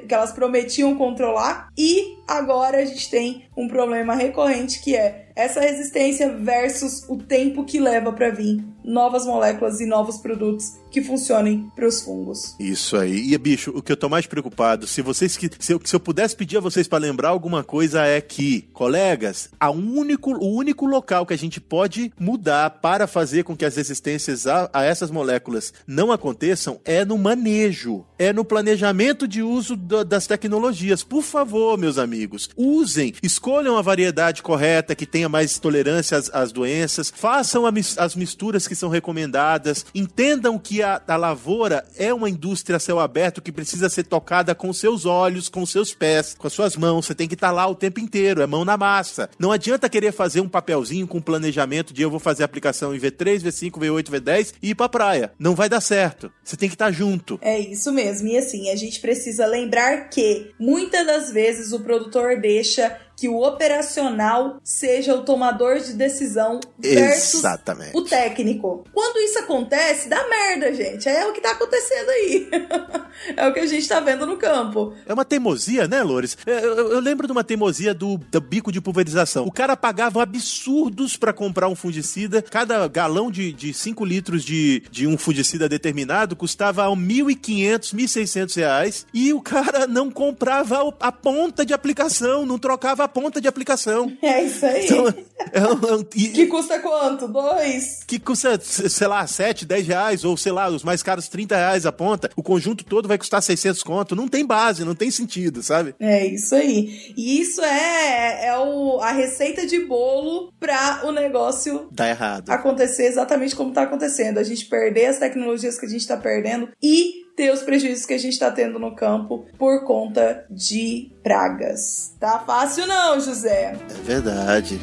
que 0.08 0.14
elas 0.14 0.32
prometiam 0.32 0.96
controlar. 0.96 1.70
E 1.76 2.21
agora 2.38 2.78
a 2.78 2.86
gente 2.86 3.10
tem 3.10 3.46
um 3.56 3.68
problema 3.68 4.16
recorrente 4.16 4.82
que 4.82 4.96
é 4.96 5.32
essa 5.36 5.60
resistência 5.60 6.32
versus 6.34 7.06
o 7.08 7.18
tempo 7.18 7.64
que 7.64 7.80
leva 7.80 8.12
para 8.12 8.30
vir 8.30 8.64
novas 8.84 9.26
moléculas 9.26 9.80
e 9.80 9.86
novos 9.86 10.18
produtos 10.18 10.74
que 10.90 11.02
funcionem 11.02 11.72
para 11.76 11.88
os 11.88 12.02
fungos. 12.02 12.56
Isso 12.60 12.98
aí. 12.98 13.34
E 13.34 13.38
bicho, 13.38 13.72
o 13.72 13.82
que 13.82 13.92
eu 13.92 13.98
tô 13.98 14.10
mais 14.10 14.26
preocupado, 14.26 14.88
se 14.88 15.02
vocês 15.02 15.38
que 15.38 15.50
se 15.60 15.74
eu, 15.74 15.82
se 15.84 15.96
eu 15.96 16.00
pudesse 16.00 16.36
pedir 16.36 16.58
a 16.58 16.62
vocês 16.62 16.88
para 16.88 17.00
lembrar 17.00 17.30
alguma 17.30 17.64
coisa 17.64 18.06
é 18.06 18.20
que, 18.20 18.64
colegas, 18.74 19.50
a 19.60 19.70
único, 19.70 20.32
o 20.32 20.56
único 20.56 20.86
local 20.86 21.26
que 21.26 21.34
a 21.34 21.38
gente 21.38 21.62
pode 21.62 22.12
mudar 22.20 22.70
para 22.82 23.08
fazer 23.08 23.44
com 23.44 23.56
que 23.56 23.66
as 23.66 23.76
resistências 23.76 24.48
a, 24.48 24.70
a 24.74 24.84
essas 24.84 25.12
moléculas 25.12 25.74
não 25.88 26.12
aconteçam 26.12 26.80
é 26.84 27.06
no 27.06 27.18
manejo, 27.18 28.06
é 28.18 28.34
no 28.34 28.44
planejamento 28.44 29.28
de 29.28 29.42
uso 29.42 29.76
das 29.76 30.28
tecnologias. 30.28 31.04
Por 31.04 31.22
favor, 31.22 31.78
meus 31.78 31.98
amigos, 31.98 32.21
usem, 32.58 33.14
escolham 33.22 33.78
a 33.78 33.82
variedade 33.82 34.42
correta 34.42 34.96
que 34.96 35.06
tenha 35.06 35.30
mais 35.30 35.60
tolerância 35.60 36.18
às, 36.18 36.30
às 36.34 36.52
doenças, 36.52 37.12
façam 37.16 37.64
as 37.98 38.16
misturas 38.16 38.68
que 38.68 38.76
são 38.76 38.90
recomendadas, 38.90 39.86
entendam 39.94 40.58
que 40.58 40.82
a, 40.82 41.02
a 41.08 41.16
lavoura 41.16 41.86
é 41.98 42.14
uma 42.14 42.30
indústria 42.30 42.78
a 42.78 42.80
céu 42.80 43.00
aberto 43.00 43.42
que 43.42 43.52
precisa 43.52 43.90
ser 43.90 44.04
tocada 44.04 44.56
com 44.56 44.72
seus 44.74 45.06
olhos, 45.06 45.50
com 45.50 45.66
seus 45.66 45.94
pés, 45.94 46.36
com 46.38 46.48
as 46.48 46.54
suas 46.54 46.76
mãos. 46.76 47.06
Você 47.06 47.16
tem 47.16 47.28
que 47.28 47.34
estar 47.34 47.50
tá 47.50 47.54
lá 47.54 47.68
o 47.68 47.76
tempo 47.76 48.00
inteiro, 48.00 48.42
é 48.42 48.48
mão 48.48 48.66
na 48.66 48.78
massa. 48.78 49.30
Não 49.38 49.52
adianta 49.52 49.90
querer 49.90 50.12
fazer 50.12 50.42
um 50.42 50.50
papelzinho 50.50 51.08
com 51.08 51.22
planejamento 51.22 51.94
de 51.94 52.02
eu 52.02 52.10
vou 52.10 52.20
fazer 52.20 52.44
a 52.44 52.46
aplicação 52.46 52.96
em 52.96 53.00
V3, 53.00 53.42
V5, 53.42 53.72
V8, 53.72 54.10
V10 54.10 54.54
e 54.62 54.70
ir 54.72 54.76
pra 54.76 54.90
praia. 54.90 55.32
Não 55.38 55.56
vai 55.56 55.70
dar 55.70 55.82
certo. 55.82 56.32
Você 56.44 56.58
tem 56.58 56.70
que 56.70 56.76
estar 56.76 56.86
tá 56.86 56.92
junto. 56.92 57.40
É 57.42 57.60
isso 57.60 57.92
mesmo. 57.92 58.28
E 58.28 58.38
assim, 58.38 58.70
a 58.70 58.76
gente 58.76 59.00
precisa 59.00 59.46
lembrar 59.46 60.10
que 60.10 60.52
muitas 60.60 61.06
das 61.06 61.32
vezes 61.32 61.72
o 61.72 61.80
produtor 62.12 62.40
deixa 62.40 63.00
que 63.22 63.30
o 63.30 63.40
operacional 63.44 64.60
seja 64.64 65.14
o 65.14 65.22
tomador 65.22 65.80
de 65.80 65.94
decisão 65.94 66.60
versus 66.80 67.36
Exatamente. 67.36 67.96
o 67.96 68.02
técnico. 68.02 68.84
Quando 68.92 69.20
isso 69.20 69.38
acontece, 69.38 70.10
dá 70.10 70.28
merda, 70.28 70.74
gente. 70.74 71.08
É 71.08 71.28
o 71.28 71.32
que 71.32 71.40
tá 71.40 71.52
acontecendo 71.52 72.10
aí. 72.10 72.50
é 73.38 73.48
o 73.48 73.54
que 73.54 73.60
a 73.60 73.68
gente 73.68 73.88
tá 73.88 74.00
vendo 74.00 74.26
no 74.26 74.38
campo. 74.38 74.96
É 75.06 75.14
uma 75.14 75.24
teimosia, 75.24 75.88
né, 75.88 76.02
Lores? 76.02 76.36
É, 76.48 76.66
eu, 76.66 76.76
eu, 76.76 76.92
eu 76.94 77.00
lembro 77.00 77.28
de 77.28 77.32
uma 77.32 77.44
teimosia 77.44 77.94
do, 77.94 78.18
do, 78.18 78.42
bico 78.42 78.72
de 78.72 78.82
pulverização. 78.82 79.46
O 79.46 79.52
cara 79.52 79.78
pagava 79.78 80.24
absurdos 80.24 81.16
para 81.16 81.32
comprar 81.32 81.68
um 81.68 81.76
fungicida. 81.76 82.42
Cada 82.42 82.88
galão 82.88 83.30
de, 83.30 83.54
de 83.54 83.72
5 83.72 84.04
litros 84.04 84.44
de, 84.44 84.82
de 84.90 85.06
um 85.06 85.16
fungicida 85.16 85.70
determinado 85.70 86.36
custava 86.36 86.88
1.500, 86.88 87.94
1.600 87.94 88.56
reais. 88.56 89.06
E 89.14 89.32
o 89.32 89.40
cara 89.40 89.86
não 89.86 90.10
comprava 90.10 90.92
a 91.00 91.12
ponta 91.12 91.64
de 91.64 91.72
aplicação, 91.72 92.48
não 92.48 92.58
trocava 92.58 93.04
a 93.04 93.11
ponta 93.12 93.40
de 93.42 93.48
aplicação. 93.48 94.12
É 94.32 94.44
isso 94.44 94.66
aí. 94.66 94.86
Então, 94.86 95.08
é 95.52 95.62
um, 95.62 95.90
é 95.90 95.96
um, 95.98 96.06
e, 96.16 96.30
que 96.30 96.48
custa 96.48 96.80
quanto? 96.80 97.28
Dois? 97.28 98.04
Que 98.08 98.20
custa, 98.20 98.60
sei 98.62 99.08
lá, 99.08 99.26
7, 99.28 99.66
10 99.66 99.88
reais, 99.88 100.24
ou 100.24 100.38
sei 100.38 100.52
lá, 100.52 100.70
os 100.70 100.84
mais 100.84 101.04
caros 101.04 101.28
30 101.28 101.56
reais 101.56 101.86
a 101.86 101.92
ponta. 101.92 102.30
O 102.36 102.44
conjunto 102.44 102.86
todo 102.86 103.08
vai 103.08 103.18
custar 103.18 103.42
600 103.42 103.84
conto. 103.84 104.16
Não 104.16 104.28
tem 104.28 104.46
base, 104.46 104.86
não 104.86 104.96
tem 104.96 105.12
sentido, 105.12 105.62
sabe? 105.62 105.96
É 106.00 106.26
isso 106.26 106.56
aí. 106.56 107.14
E 107.18 107.42
isso 107.42 107.62
é, 107.62 108.48
é 108.48 108.58
o, 108.58 109.00
a 109.02 109.12
receita 109.12 109.66
de 109.66 109.80
bolo 109.86 110.54
pra 110.60 111.02
o 111.04 111.12
negócio 111.12 111.88
Dá 111.92 112.08
errado. 112.08 112.50
acontecer 112.50 113.08
exatamente 113.08 113.56
como 113.56 113.74
tá 113.74 113.84
acontecendo. 113.84 114.38
A 114.38 114.44
gente 114.44 114.66
perder 114.66 115.08
as 115.08 115.18
tecnologias 115.18 115.80
que 115.80 115.86
a 115.86 115.90
gente 115.90 116.08
tá 116.08 116.16
perdendo 116.16 116.70
e 116.82 117.22
ter 117.36 117.52
os 117.52 117.62
prejuízos 117.62 118.06
que 118.06 118.14
a 118.14 118.18
gente 118.18 118.34
está 118.34 118.52
tendo 118.52 118.80
no 118.80 118.96
campo 118.96 119.46
por 119.58 119.84
conta 119.84 120.46
de 120.50 121.12
pragas. 121.24 122.16
Tá 122.20 122.40
fácil 122.40 122.88
não, 122.88 123.20
José? 123.20 123.76
É 123.90 124.04
verdade. 124.04 124.80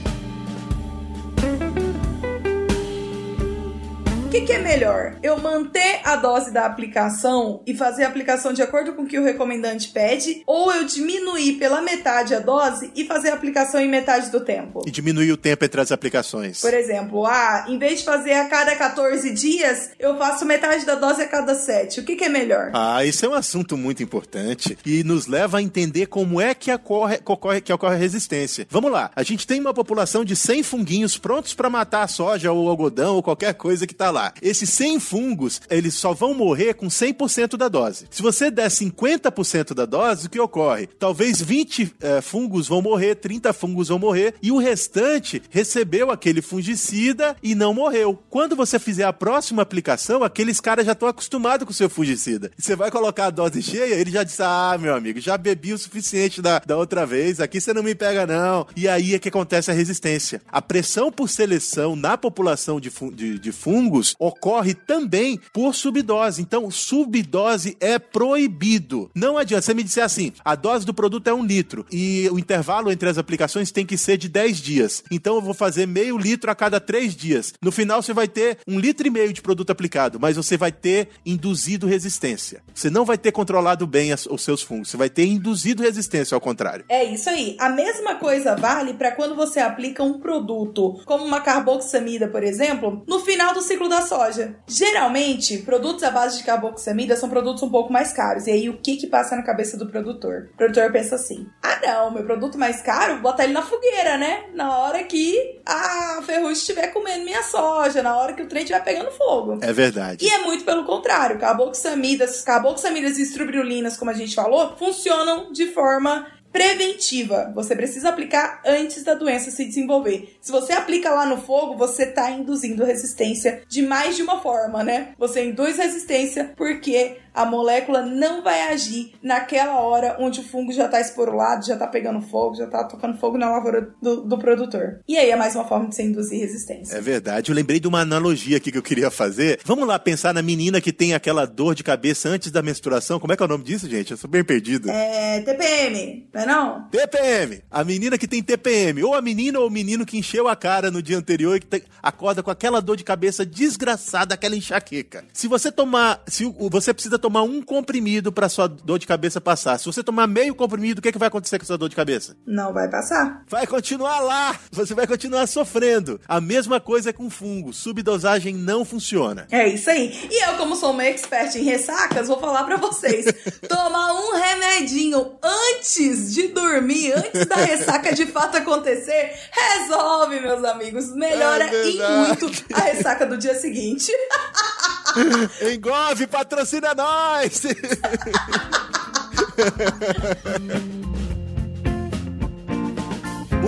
O 4.28 4.30
que, 4.30 4.42
que, 4.42 4.52
é 4.52 4.58
melhor? 4.58 5.16
Eu 5.22 5.40
manter 5.40 6.02
a 6.04 6.14
dose 6.14 6.52
da 6.52 6.66
aplicação 6.66 7.62
e 7.66 7.74
fazer 7.74 8.04
a 8.04 8.08
aplicação 8.08 8.52
de 8.52 8.60
acordo 8.60 8.92
com 8.92 9.04
o 9.04 9.06
que 9.06 9.18
o 9.18 9.24
recomendante 9.24 9.88
pede? 9.88 10.42
Ou 10.46 10.70
eu 10.70 10.84
diminuir 10.84 11.54
pela 11.54 11.80
metade 11.80 12.34
a 12.34 12.38
dose 12.38 12.92
e 12.94 13.06
fazer 13.06 13.30
a 13.30 13.34
aplicação 13.34 13.80
em 13.80 13.88
metade 13.88 14.30
do 14.30 14.40
tempo? 14.40 14.82
E 14.86 14.90
diminuir 14.90 15.32
o 15.32 15.36
tempo 15.38 15.64
entre 15.64 15.80
as 15.80 15.90
aplicações. 15.90 16.60
Por 16.60 16.74
exemplo, 16.74 17.24
ah, 17.24 17.64
em 17.68 17.78
vez 17.78 18.00
de 18.00 18.04
fazer 18.04 18.34
a 18.34 18.44
cada 18.50 18.76
14 18.76 19.32
dias, 19.32 19.92
eu 19.98 20.18
faço 20.18 20.44
metade 20.44 20.84
da 20.84 20.94
dose 20.94 21.22
a 21.22 21.26
cada 21.26 21.54
7. 21.54 22.00
O 22.00 22.04
que, 22.04 22.14
que 22.14 22.24
é 22.24 22.28
melhor? 22.28 22.70
Ah, 22.74 23.02
isso 23.06 23.24
é 23.24 23.30
um 23.30 23.34
assunto 23.34 23.78
muito 23.78 24.02
importante 24.02 24.76
e 24.84 25.02
nos 25.02 25.26
leva 25.26 25.56
a 25.56 25.62
entender 25.62 26.04
como 26.04 26.38
é 26.38 26.54
que 26.54 26.70
ocorre, 26.70 27.18
ocorre, 27.24 27.62
que 27.62 27.72
ocorre 27.72 27.94
a 27.94 27.98
resistência. 27.98 28.66
Vamos 28.68 28.92
lá, 28.92 29.10
a 29.16 29.22
gente 29.22 29.46
tem 29.46 29.58
uma 29.58 29.72
população 29.72 30.22
de 30.22 30.36
100 30.36 30.64
funguinhos 30.64 31.16
prontos 31.16 31.54
para 31.54 31.70
matar 31.70 32.02
a 32.02 32.08
soja 32.08 32.52
ou 32.52 32.66
o 32.66 32.68
algodão 32.68 33.14
ou 33.14 33.22
qualquer 33.22 33.54
coisa 33.54 33.86
que 33.86 33.94
tá 33.94 34.10
lá 34.10 34.17
lá. 34.18 34.32
Esses 34.42 34.68
100 34.70 35.00
fungos, 35.00 35.60
eles 35.70 35.94
só 35.94 36.12
vão 36.12 36.34
morrer 36.34 36.74
com 36.74 36.88
100% 36.88 37.56
da 37.56 37.68
dose. 37.68 38.06
Se 38.10 38.20
você 38.20 38.50
der 38.50 38.68
50% 38.68 39.74
da 39.74 39.86
dose, 39.86 40.26
o 40.26 40.30
que 40.30 40.40
ocorre? 40.40 40.86
Talvez 40.86 41.40
20 41.40 41.94
é, 42.00 42.20
fungos 42.20 42.66
vão 42.66 42.82
morrer, 42.82 43.14
30 43.14 43.52
fungos 43.52 43.88
vão 43.88 43.98
morrer 43.98 44.34
e 44.42 44.50
o 44.50 44.58
restante 44.58 45.40
recebeu 45.50 46.10
aquele 46.10 46.42
fungicida 46.42 47.36
e 47.42 47.54
não 47.54 47.72
morreu. 47.72 48.18
Quando 48.28 48.56
você 48.56 48.78
fizer 48.78 49.04
a 49.04 49.12
próxima 49.12 49.62
aplicação, 49.62 50.22
aqueles 50.22 50.60
caras 50.60 50.84
já 50.84 50.92
estão 50.92 51.08
acostumados 51.08 51.64
com 51.64 51.70
o 51.70 51.74
seu 51.74 51.88
fungicida. 51.88 52.50
Você 52.58 52.74
vai 52.74 52.90
colocar 52.90 53.26
a 53.26 53.30
dose 53.30 53.62
cheia, 53.62 53.94
ele 53.94 54.10
já 54.10 54.24
disse: 54.24 54.42
Ah, 54.42 54.76
meu 54.80 54.94
amigo, 54.94 55.20
já 55.20 55.38
bebi 55.38 55.72
o 55.72 55.78
suficiente 55.78 56.42
da, 56.42 56.60
da 56.64 56.76
outra 56.76 57.06
vez, 57.06 57.40
aqui 57.40 57.60
você 57.60 57.72
não 57.72 57.82
me 57.82 57.94
pega, 57.94 58.26
não. 58.26 58.66
E 58.74 58.88
aí 58.88 59.14
é 59.14 59.18
que 59.18 59.28
acontece 59.28 59.70
a 59.70 59.74
resistência. 59.74 60.42
A 60.50 60.60
pressão 60.60 61.12
por 61.12 61.28
seleção 61.28 61.94
na 61.94 62.16
população 62.16 62.80
de, 62.80 62.90
de, 63.14 63.38
de 63.38 63.52
fungos 63.52 64.07
ocorre 64.18 64.74
também 64.74 65.40
por 65.52 65.74
subdose. 65.74 66.42
Então, 66.42 66.70
subdose 66.70 67.76
é 67.80 67.98
proibido. 67.98 69.10
Não 69.14 69.36
adianta 69.36 69.62
você 69.62 69.74
me 69.74 69.82
dizer 69.82 70.02
assim: 70.02 70.32
a 70.44 70.54
dose 70.54 70.84
do 70.84 70.94
produto 70.94 71.28
é 71.28 71.34
um 71.34 71.44
litro 71.44 71.86
e 71.90 72.28
o 72.30 72.38
intervalo 72.38 72.90
entre 72.90 73.08
as 73.08 73.18
aplicações 73.18 73.70
tem 73.70 73.86
que 73.86 73.98
ser 73.98 74.16
de 74.16 74.28
10 74.28 74.58
dias. 74.58 75.02
Então, 75.10 75.36
eu 75.36 75.42
vou 75.42 75.54
fazer 75.54 75.86
meio 75.86 76.16
litro 76.16 76.50
a 76.50 76.54
cada 76.54 76.80
3 76.80 77.14
dias. 77.14 77.54
No 77.62 77.72
final, 77.72 78.02
você 78.02 78.12
vai 78.12 78.28
ter 78.28 78.58
um 78.66 78.78
litro 78.78 79.06
e 79.06 79.10
meio 79.10 79.32
de 79.32 79.42
produto 79.42 79.70
aplicado, 79.70 80.18
mas 80.20 80.36
você 80.36 80.56
vai 80.56 80.72
ter 80.72 81.08
induzido 81.24 81.86
resistência. 81.86 82.62
Você 82.74 82.90
não 82.90 83.04
vai 83.04 83.18
ter 83.18 83.32
controlado 83.32 83.86
bem 83.86 84.12
as, 84.12 84.26
os 84.26 84.42
seus 84.42 84.62
fungos, 84.62 84.90
você 84.90 84.96
vai 84.96 85.10
ter 85.10 85.26
induzido 85.26 85.82
resistência 85.82 86.34
ao 86.34 86.40
contrário. 86.40 86.84
É 86.88 87.04
isso 87.04 87.28
aí. 87.28 87.56
A 87.58 87.68
mesma 87.68 88.16
coisa 88.16 88.56
vale 88.56 88.94
para 88.94 89.12
quando 89.12 89.34
você 89.34 89.60
aplica 89.60 90.02
um 90.02 90.18
produto, 90.20 91.00
como 91.04 91.24
uma 91.24 91.40
carboxamida, 91.40 92.28
por 92.28 92.42
exemplo, 92.42 93.02
no 93.06 93.20
final 93.20 93.54
do 93.54 93.62
ciclo 93.62 93.88
da 93.88 93.97
soja. 94.02 94.56
Geralmente, 94.66 95.58
produtos 95.58 96.02
à 96.02 96.10
base 96.10 96.38
de 96.38 96.44
carboxamida 96.44 97.16
são 97.16 97.28
produtos 97.28 97.62
um 97.62 97.70
pouco 97.70 97.92
mais 97.92 98.12
caros. 98.12 98.46
E 98.46 98.50
aí, 98.50 98.68
o 98.68 98.78
que 98.78 98.96
que 98.96 99.06
passa 99.06 99.36
na 99.36 99.42
cabeça 99.42 99.76
do 99.76 99.88
produtor? 99.88 100.50
O 100.54 100.56
produtor 100.56 100.90
pensa 100.92 101.14
assim: 101.14 101.46
ah, 101.62 101.80
não, 101.84 102.10
meu 102.10 102.24
produto 102.24 102.58
mais 102.58 102.80
caro, 102.82 103.20
botar 103.20 103.44
ele 103.44 103.52
na 103.52 103.62
fogueira, 103.62 104.16
né? 104.16 104.44
Na 104.54 104.78
hora 104.78 105.04
que 105.04 105.60
a 105.64 106.20
ferrugem 106.22 106.52
estiver 106.52 106.88
comendo 106.88 107.24
minha 107.24 107.42
soja, 107.42 108.02
na 108.02 108.16
hora 108.16 108.32
que 108.32 108.42
o 108.42 108.48
trem 108.48 108.62
estiver 108.62 108.82
pegando 108.82 109.10
fogo. 109.10 109.58
É 109.62 109.72
verdade. 109.72 110.24
E 110.24 110.28
é 110.28 110.38
muito 110.38 110.64
pelo 110.64 110.84
contrário. 110.84 111.38
Carboxamidas, 111.38 112.42
carboxamidas 112.42 113.18
e 113.18 113.22
estrubirulinas, 113.22 113.96
como 113.96 114.10
a 114.10 114.14
gente 114.14 114.34
falou, 114.34 114.76
funcionam 114.76 115.52
de 115.52 115.66
forma 115.72 116.26
preventiva. 116.52 117.52
Você 117.54 117.74
precisa 117.74 118.08
aplicar 118.08 118.62
antes 118.64 119.04
da 119.04 119.14
doença 119.14 119.50
se 119.50 119.64
desenvolver. 119.64 120.36
Se 120.40 120.50
você 120.50 120.72
aplica 120.72 121.10
lá 121.10 121.26
no 121.26 121.38
fogo, 121.38 121.76
você 121.76 122.04
está 122.04 122.30
induzindo 122.30 122.84
resistência 122.84 123.62
de 123.68 123.82
mais 123.82 124.16
de 124.16 124.22
uma 124.22 124.40
forma, 124.40 124.82
né? 124.82 125.12
Você 125.18 125.44
induz 125.44 125.76
resistência 125.76 126.52
porque 126.56 127.18
a 127.38 127.44
molécula 127.44 128.02
não 128.02 128.42
vai 128.42 128.62
agir 128.62 129.12
naquela 129.22 129.80
hora 129.80 130.16
onde 130.18 130.40
o 130.40 130.42
fungo 130.42 130.72
já 130.72 130.86
está 130.86 131.00
esporulado, 131.00 131.64
já 131.64 131.74
está 131.74 131.86
pegando 131.86 132.20
fogo, 132.20 132.56
já 132.56 132.64
está 132.64 132.82
tocando 132.82 133.16
fogo 133.16 133.38
na 133.38 133.48
lavoura 133.48 133.94
do, 134.02 134.22
do, 134.22 134.36
produtor. 134.36 134.98
E 135.06 135.16
aí 135.16 135.30
é 135.30 135.36
mais 135.36 135.54
uma 135.54 135.64
forma 135.64 135.88
de 135.88 135.94
se 135.94 136.02
induzir 136.02 136.40
resistência. 136.40 136.96
É 136.96 137.00
verdade. 137.00 137.52
Eu 137.52 137.54
lembrei 137.54 137.78
de 137.78 137.86
uma 137.86 138.00
analogia 138.00 138.56
aqui 138.56 138.72
que 138.72 138.78
eu 138.78 138.82
queria 138.82 139.08
fazer. 139.08 139.60
Vamos 139.64 139.86
lá 139.86 140.00
pensar 140.00 140.34
na 140.34 140.42
menina 140.42 140.80
que 140.80 140.92
tem 140.92 141.14
aquela 141.14 141.46
dor 141.46 141.76
de 141.76 141.84
cabeça 141.84 142.28
antes 142.28 142.50
da 142.50 142.60
menstruação. 142.60 143.20
Como 143.20 143.32
é 143.32 143.36
que 143.36 143.42
é 143.42 143.46
o 143.46 143.48
nome 143.48 143.62
disso, 143.62 143.88
gente? 143.88 144.10
Eu 144.10 144.16
sou 144.16 144.28
bem 144.28 144.42
perdido. 144.42 144.90
É 144.90 145.40
TPM, 145.42 146.28
não 146.34 146.40
é 146.40 146.46
não? 146.46 146.88
TPM. 146.88 147.62
A 147.70 147.84
menina 147.84 148.18
que 148.18 148.26
tem 148.26 148.42
TPM. 148.42 149.04
Ou 149.04 149.14
a 149.14 149.22
menina 149.22 149.60
ou 149.60 149.68
o 149.68 149.70
menino 149.70 150.04
que 150.04 150.18
encheu 150.18 150.48
a 150.48 150.56
cara 150.56 150.90
no 150.90 151.00
dia 151.00 151.16
anterior 151.16 151.54
e 151.56 151.60
que 151.60 151.66
tem, 151.66 151.82
acorda 152.02 152.42
com 152.42 152.50
aquela 152.50 152.80
dor 152.80 152.96
de 152.96 153.04
cabeça 153.04 153.46
desgraçada, 153.46 154.34
aquela 154.34 154.56
enxaqueca. 154.56 155.24
Se 155.32 155.46
você 155.46 155.70
tomar, 155.70 156.20
se 156.26 156.44
você 156.68 156.92
precisa 156.92 157.16
tomar 157.16 157.27
tomar 157.28 157.42
um 157.42 157.60
comprimido 157.60 158.32
para 158.32 158.48
sua 158.48 158.66
dor 158.66 158.98
de 158.98 159.06
cabeça 159.06 159.38
passar. 159.38 159.78
Se 159.78 159.84
você 159.84 160.02
tomar 160.02 160.26
meio 160.26 160.54
comprimido, 160.54 160.98
o 160.98 161.02
que, 161.02 161.10
é 161.10 161.12
que 161.12 161.18
vai 161.18 161.28
acontecer 161.28 161.58
com 161.58 161.64
a 161.64 161.66
sua 161.66 161.76
dor 161.76 161.90
de 161.90 161.94
cabeça? 161.94 162.34
Não 162.46 162.72
vai 162.72 162.88
passar. 162.88 163.44
Vai 163.46 163.66
continuar 163.66 164.20
lá. 164.20 164.58
Você 164.72 164.94
vai 164.94 165.06
continuar 165.06 165.46
sofrendo. 165.46 166.18
A 166.26 166.40
mesma 166.40 166.80
coisa 166.80 167.12
com 167.12 167.28
fungo. 167.28 167.70
Subdosagem 167.74 168.54
não 168.54 168.82
funciona. 168.82 169.46
É 169.50 169.68
isso 169.68 169.90
aí. 169.90 170.18
E 170.30 170.48
eu, 170.48 170.56
como 170.56 170.74
sou 170.74 170.92
uma 170.92 171.04
expert 171.04 171.54
em 171.54 171.64
ressacas, 171.64 172.28
vou 172.28 172.40
falar 172.40 172.64
para 172.64 172.78
vocês: 172.78 173.26
tomar 173.68 174.14
um 174.14 174.34
remedinho 174.34 175.36
antes 175.42 176.32
de 176.32 176.48
dormir, 176.48 177.12
antes 177.12 177.44
da 177.44 177.56
ressaca 177.56 178.14
de 178.14 178.24
fato 178.24 178.56
acontecer, 178.56 179.34
resolve, 179.52 180.40
meus 180.40 180.64
amigos. 180.64 181.14
Melhora 181.14 181.64
é 181.64 181.88
em 181.88 181.98
muito 181.98 182.50
a 182.72 182.80
ressaca 182.80 183.26
do 183.26 183.36
dia 183.36 183.54
seguinte. 183.54 184.10
Engove, 185.72 186.26
patrocina 186.26 186.94
nós! 186.94 187.62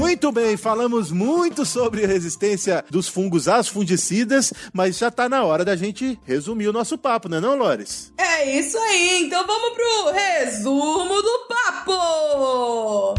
Muito 0.00 0.32
bem, 0.32 0.56
falamos 0.56 1.10
muito 1.10 1.66
sobre 1.66 2.04
a 2.04 2.08
resistência 2.08 2.82
dos 2.88 3.06
fungos 3.06 3.46
às 3.48 3.68
fungicidas, 3.68 4.52
mas 4.72 4.96
já 4.96 5.10
tá 5.10 5.28
na 5.28 5.44
hora 5.44 5.62
da 5.64 5.76
gente 5.76 6.18
resumir 6.24 6.68
o 6.68 6.72
nosso 6.72 6.96
papo, 6.96 7.28
não 7.28 7.36
é 7.36 7.40
não, 7.40 7.58
Lores? 7.58 8.10
É 8.16 8.58
isso 8.58 8.78
aí, 8.78 9.24
então 9.24 9.46
vamos 9.46 9.74
pro 9.74 10.12
resumo 10.12 11.20
do 11.20 11.38
papo! 11.48 13.14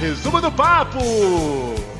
Resumo 0.00 0.40
do 0.40 0.50
papo! 0.52 1.99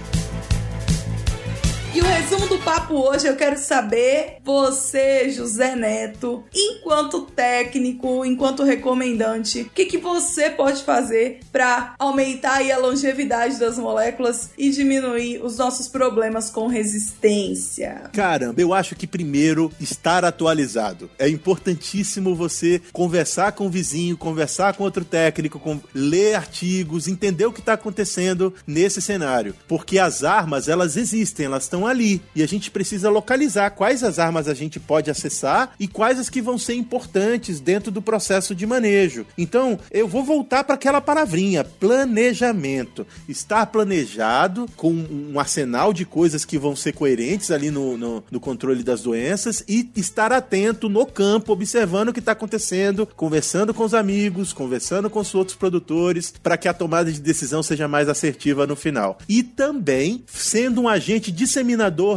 E 1.93 2.01
o 2.01 2.05
resumo 2.05 2.47
do 2.47 2.59
papo 2.59 2.95
hoje 2.95 3.27
eu 3.27 3.35
quero 3.35 3.59
saber, 3.59 4.37
você, 4.45 5.29
José 5.29 5.75
Neto, 5.75 6.45
enquanto 6.55 7.23
técnico, 7.23 8.25
enquanto 8.25 8.63
recomendante, 8.63 9.63
o 9.63 9.71
que, 9.71 9.87
que 9.87 9.99
você 9.99 10.51
pode 10.51 10.85
fazer 10.85 11.41
para 11.51 11.97
aumentar 11.99 12.61
a 12.63 12.79
longevidade 12.79 13.59
das 13.59 13.77
moléculas 13.77 14.51
e 14.57 14.71
diminuir 14.71 15.45
os 15.45 15.59
nossos 15.59 15.89
problemas 15.89 16.49
com 16.49 16.69
resistência? 16.69 18.09
Caramba, 18.13 18.61
eu 18.61 18.73
acho 18.73 18.95
que 18.95 19.07
primeiro 19.07 19.73
estar 19.81 20.25
atualizado. 20.25 21.11
É 21.19 21.29
importantíssimo 21.29 22.37
você 22.37 22.81
conversar 22.93 23.51
com 23.53 23.67
o 23.67 23.71
vizinho, 23.71 24.17
conversar 24.17 24.75
com 24.75 24.85
outro 24.85 25.05
técnico, 25.05 25.59
com... 25.59 25.81
ler 25.93 26.37
artigos, 26.37 27.09
entender 27.09 27.47
o 27.47 27.53
que 27.53 27.61
está 27.61 27.73
acontecendo 27.73 28.55
nesse 28.65 29.03
cenário, 29.03 29.57
porque 29.67 29.99
as 29.99 30.23
armas 30.23 30.69
elas 30.69 30.97
existem, 30.97 31.47
elas 31.47 31.65
estão 31.65 31.80
estão 31.81 31.87
ali. 31.87 32.21
E 32.35 32.43
a 32.43 32.47
gente 32.47 32.71
precisa 32.71 33.09
localizar 33.09 33.71
quais 33.71 34.05
as 34.05 34.19
armas 34.19 34.49
a 34.49 34.55
gente 34.55 34.79
pode 34.79 35.11
acessar 35.11 35.73
e 35.81 35.89
quais 35.89 36.19
as 36.19 36.29
que 36.29 36.43
vão 36.43 36.59
ser 36.59 36.75
importantes 36.75 37.61
dentro 37.61 37.91
do 37.91 38.03
processo 38.03 38.55
de 38.55 38.67
manejo. 38.67 39.27
Então, 39.39 39.79
eu 39.91 40.07
vou 40.07 40.23
voltar 40.23 40.65
para 40.65 40.75
aquela 40.75 41.01
palavrinha: 41.01 41.65
planejamento. 41.65 43.07
Estar 43.29 43.67
planejado 43.67 44.67
com 44.77 44.91
um 44.91 45.39
arsenal 45.39 45.93
de 45.93 46.05
coisas 46.05 46.45
que 46.45 46.59
vão 46.59 46.77
ser 46.77 46.93
coerentes 46.93 47.51
ali 47.51 47.71
no, 47.71 47.97
no, 47.97 48.25
no 48.31 48.41
controle 48.41 48.83
das 48.83 49.03
doenças 49.03 49.65
e 49.69 49.89
estar 49.97 50.33
atento 50.33 50.89
no 50.89 51.07
campo, 51.07 51.53
observando 51.53 52.09
o 52.09 52.13
que 52.13 52.19
está 52.19 52.33
acontecendo, 52.33 53.07
conversando 53.17 53.73
com 53.73 53.85
os 53.85 53.95
amigos, 53.95 54.53
conversando 54.53 55.09
com 55.09 55.21
os 55.21 55.35
outros 55.35 55.57
produtores, 55.57 56.33
para 56.43 56.57
que 56.57 56.69
a 56.69 56.75
tomada 56.75 57.11
de 57.11 57.21
decisão 57.21 57.63
seja 57.63 57.89
mais 57.89 58.09
assertiva 58.09 58.67
no 58.67 58.77
final. 58.77 59.19
E 59.29 59.43
também 59.43 60.25
sendo 60.27 60.83
um 60.83 60.89
agente 60.89 61.31
disseminador 61.31 61.70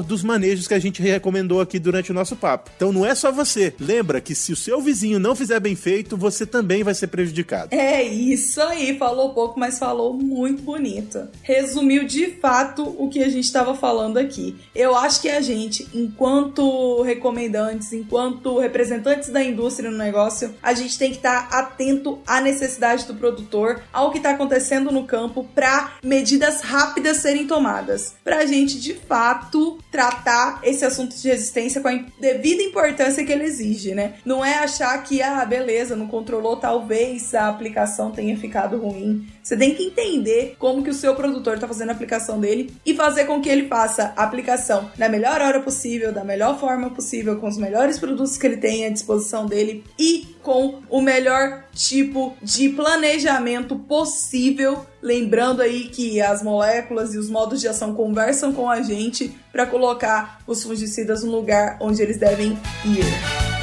dos 0.05 0.23
manejos 0.23 0.67
que 0.67 0.73
a 0.73 0.79
gente 0.79 1.01
recomendou 1.01 1.61
aqui 1.61 1.79
durante 1.79 2.11
o 2.11 2.13
nosso 2.13 2.35
papo. 2.35 2.71
Então 2.75 2.91
não 2.91 3.05
é 3.05 3.15
só 3.15 3.31
você. 3.31 3.73
Lembra 3.79 4.21
que 4.21 4.35
se 4.35 4.51
o 4.51 4.55
seu 4.55 4.81
vizinho 4.81 5.19
não 5.19 5.35
fizer 5.35 5.59
bem 5.59 5.75
feito, 5.75 6.17
você 6.17 6.45
também 6.45 6.83
vai 6.83 6.93
ser 6.93 7.07
prejudicado. 7.07 7.73
É 7.73 8.03
isso 8.03 8.61
aí, 8.61 8.97
falou 8.97 9.33
pouco, 9.33 9.59
mas 9.59 9.79
falou 9.79 10.13
muito 10.13 10.61
bonito. 10.61 11.27
Resumiu 11.41 12.05
de 12.05 12.31
fato 12.31 12.83
o 12.97 13.09
que 13.09 13.23
a 13.23 13.29
gente 13.29 13.45
estava 13.45 13.75
falando 13.75 14.17
aqui. 14.17 14.55
Eu 14.73 14.95
acho 14.95 15.21
que 15.21 15.29
a 15.29 15.41
gente, 15.41 15.87
enquanto 15.93 17.01
recomendantes, 17.01 17.93
enquanto 17.93 18.59
representantes 18.59 19.29
da 19.29 19.43
indústria 19.43 19.89
no 19.89 19.97
negócio, 19.97 20.53
a 20.61 20.73
gente 20.73 20.97
tem 20.97 21.11
que 21.11 21.17
estar 21.17 21.49
tá 21.49 21.59
atento 21.59 22.19
à 22.25 22.41
necessidade 22.41 23.05
do 23.05 23.15
produtor, 23.15 23.81
ao 23.91 24.11
que 24.11 24.17
está 24.17 24.31
acontecendo 24.31 24.91
no 24.91 25.05
campo, 25.05 25.47
para 25.55 25.93
medidas 26.03 26.61
rápidas 26.61 27.17
serem 27.17 27.47
tomadas. 27.47 28.15
Para 28.23 28.39
a 28.39 28.45
gente, 28.45 28.79
de 28.79 28.93
fato, 29.43 29.77
tratar 29.91 30.59
esse 30.63 30.85
assunto 30.85 31.15
de 31.15 31.27
resistência 31.27 31.81
com 31.81 31.87
a 31.87 31.99
devida 32.19 32.63
importância 32.63 33.23
que 33.23 33.31
ele 33.31 33.43
exige, 33.43 33.93
né? 33.93 34.15
Não 34.25 34.43
é 34.43 34.55
achar 34.55 34.97
que, 35.03 35.21
ah, 35.21 35.43
beleza, 35.45 35.95
não 35.95 36.07
controlou, 36.07 36.57
talvez 36.57 37.33
a 37.35 37.49
aplicação 37.49 38.11
tenha 38.11 38.37
ficado 38.37 38.77
ruim. 38.77 39.27
Você 39.41 39.57
tem 39.57 39.75
que 39.75 39.83
entender 39.83 40.55
como 40.57 40.83
que 40.83 40.89
o 40.89 40.93
seu 40.93 41.15
produtor 41.15 41.55
está 41.55 41.67
fazendo 41.67 41.89
a 41.89 41.93
aplicação 41.93 42.39
dele 42.39 42.73
e 42.85 42.93
fazer 42.95 43.25
com 43.25 43.41
que 43.41 43.49
ele 43.49 43.67
faça 43.67 44.13
a 44.15 44.23
aplicação 44.23 44.89
na 44.97 45.09
melhor 45.09 45.41
hora 45.41 45.59
possível, 45.61 46.11
da 46.11 46.23
melhor 46.23 46.59
forma 46.59 46.89
possível, 46.89 47.37
com 47.37 47.47
os 47.47 47.57
melhores 47.57 47.99
produtos 47.99 48.37
que 48.37 48.47
ele 48.47 48.57
tem 48.57 48.85
à 48.85 48.89
disposição 48.89 49.45
dele 49.45 49.83
e 49.99 50.32
com 50.43 50.81
o 50.89 51.01
melhor 51.01 51.63
tipo 51.73 52.35
de 52.41 52.69
planejamento 52.69 53.75
possível. 53.75 54.85
Lembrando 55.01 55.61
aí 55.61 55.85
que 55.85 56.21
as 56.21 56.43
moléculas 56.43 57.13
e 57.13 57.17
os 57.17 57.29
modos 57.29 57.61
de 57.61 57.67
ação 57.67 57.95
conversam 57.95 58.53
com 58.53 58.69
a 58.69 58.81
gente 58.81 59.33
para 59.51 59.65
colocar 59.65 60.41
os 60.45 60.61
fungicidas 60.61 61.23
no 61.23 61.31
lugar 61.31 61.77
onde 61.81 62.01
eles 62.01 62.17
devem 62.17 62.59
ir. 62.85 63.62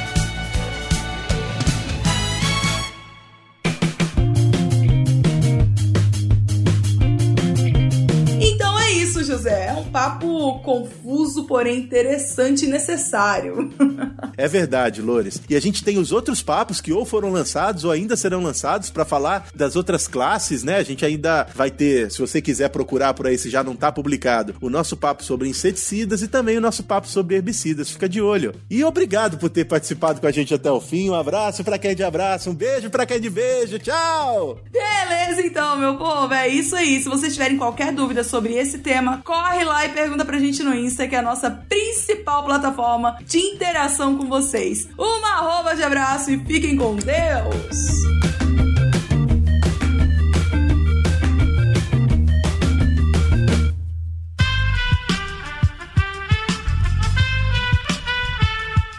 José. 9.41 9.67
É 9.67 9.73
um 9.73 9.85
papo 9.85 10.59
confuso, 10.59 11.45
porém 11.45 11.79
interessante 11.79 12.65
e 12.65 12.67
necessário. 12.67 13.71
é 14.37 14.47
verdade, 14.47 15.01
Lores. 15.01 15.41
E 15.49 15.55
a 15.55 15.59
gente 15.59 15.83
tem 15.83 15.97
os 15.97 16.11
outros 16.11 16.43
papos 16.43 16.79
que 16.79 16.93
ou 16.93 17.05
foram 17.05 17.31
lançados 17.31 17.83
ou 17.83 17.91
ainda 17.91 18.15
serão 18.15 18.41
lançados 18.41 18.89
para 18.89 19.03
falar 19.03 19.47
das 19.55 19.75
outras 19.75 20.07
classes, 20.07 20.63
né? 20.63 20.77
A 20.77 20.83
gente 20.83 21.05
ainda 21.05 21.47
vai 21.55 21.71
ter, 21.71 22.11
se 22.11 22.19
você 22.19 22.41
quiser 22.41 22.69
procurar 22.69 23.13
por 23.13 23.27
aí, 23.27 23.37
se 23.37 23.49
já 23.49 23.63
não 23.63 23.75
tá 23.75 23.91
publicado, 23.91 24.55
o 24.61 24.69
nosso 24.69 24.95
papo 24.95 25.23
sobre 25.23 25.49
inseticidas 25.49 26.21
e 26.21 26.27
também 26.27 26.57
o 26.57 26.61
nosso 26.61 26.83
papo 26.83 27.07
sobre 27.07 27.35
herbicidas. 27.35 27.89
Fica 27.89 28.07
de 28.07 28.21
olho. 28.21 28.53
E 28.69 28.83
obrigado 28.83 29.37
por 29.37 29.49
ter 29.49 29.65
participado 29.65 30.21
com 30.21 30.27
a 30.27 30.31
gente 30.31 30.53
até 30.53 30.71
o 30.71 30.79
fim. 30.79 31.09
Um 31.09 31.15
abraço 31.15 31.63
para 31.63 31.79
quem 31.79 31.91
é 31.91 31.95
de 31.95 32.03
abraço, 32.03 32.49
um 32.49 32.55
beijo 32.55 32.89
para 32.89 33.05
quem 33.05 33.17
é 33.17 33.19
de 33.19 33.29
beijo. 33.29 33.79
Tchau! 33.79 34.59
Beleza, 34.71 35.41
então, 35.41 35.77
meu 35.77 35.97
povo. 35.97 36.33
É 36.33 36.47
isso 36.47 36.75
aí. 36.75 37.01
Se 37.01 37.09
vocês 37.09 37.33
tiverem 37.33 37.57
qualquer 37.57 37.91
dúvida 37.91 38.23
sobre 38.23 38.53
esse 38.53 38.79
tema, 38.79 39.21
corre 39.31 39.63
lá 39.63 39.85
e 39.85 39.89
pergunta 39.89 40.25
pra 40.25 40.37
gente 40.37 40.61
no 40.61 40.75
Insta, 40.75 41.07
que 41.07 41.15
é 41.15 41.19
a 41.19 41.21
nossa 41.21 41.49
principal 41.49 42.43
plataforma 42.43 43.17
de 43.25 43.37
interação 43.37 44.17
com 44.17 44.27
vocês. 44.27 44.89
Uma 44.97 45.35
arroba 45.35 45.73
de 45.73 45.81
abraço 45.81 46.29
e 46.31 46.37
fiquem 46.37 46.75
com 46.75 46.97
Deus! 46.97 48.01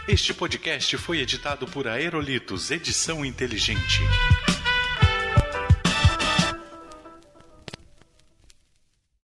Este 0.07 0.33
podcast 0.33 0.97
foi 0.97 1.19
editado 1.19 1.67
por 1.67 1.87
Aerolitos 1.87 2.71
Edição 2.71 3.23
Inteligente. 3.23 4.01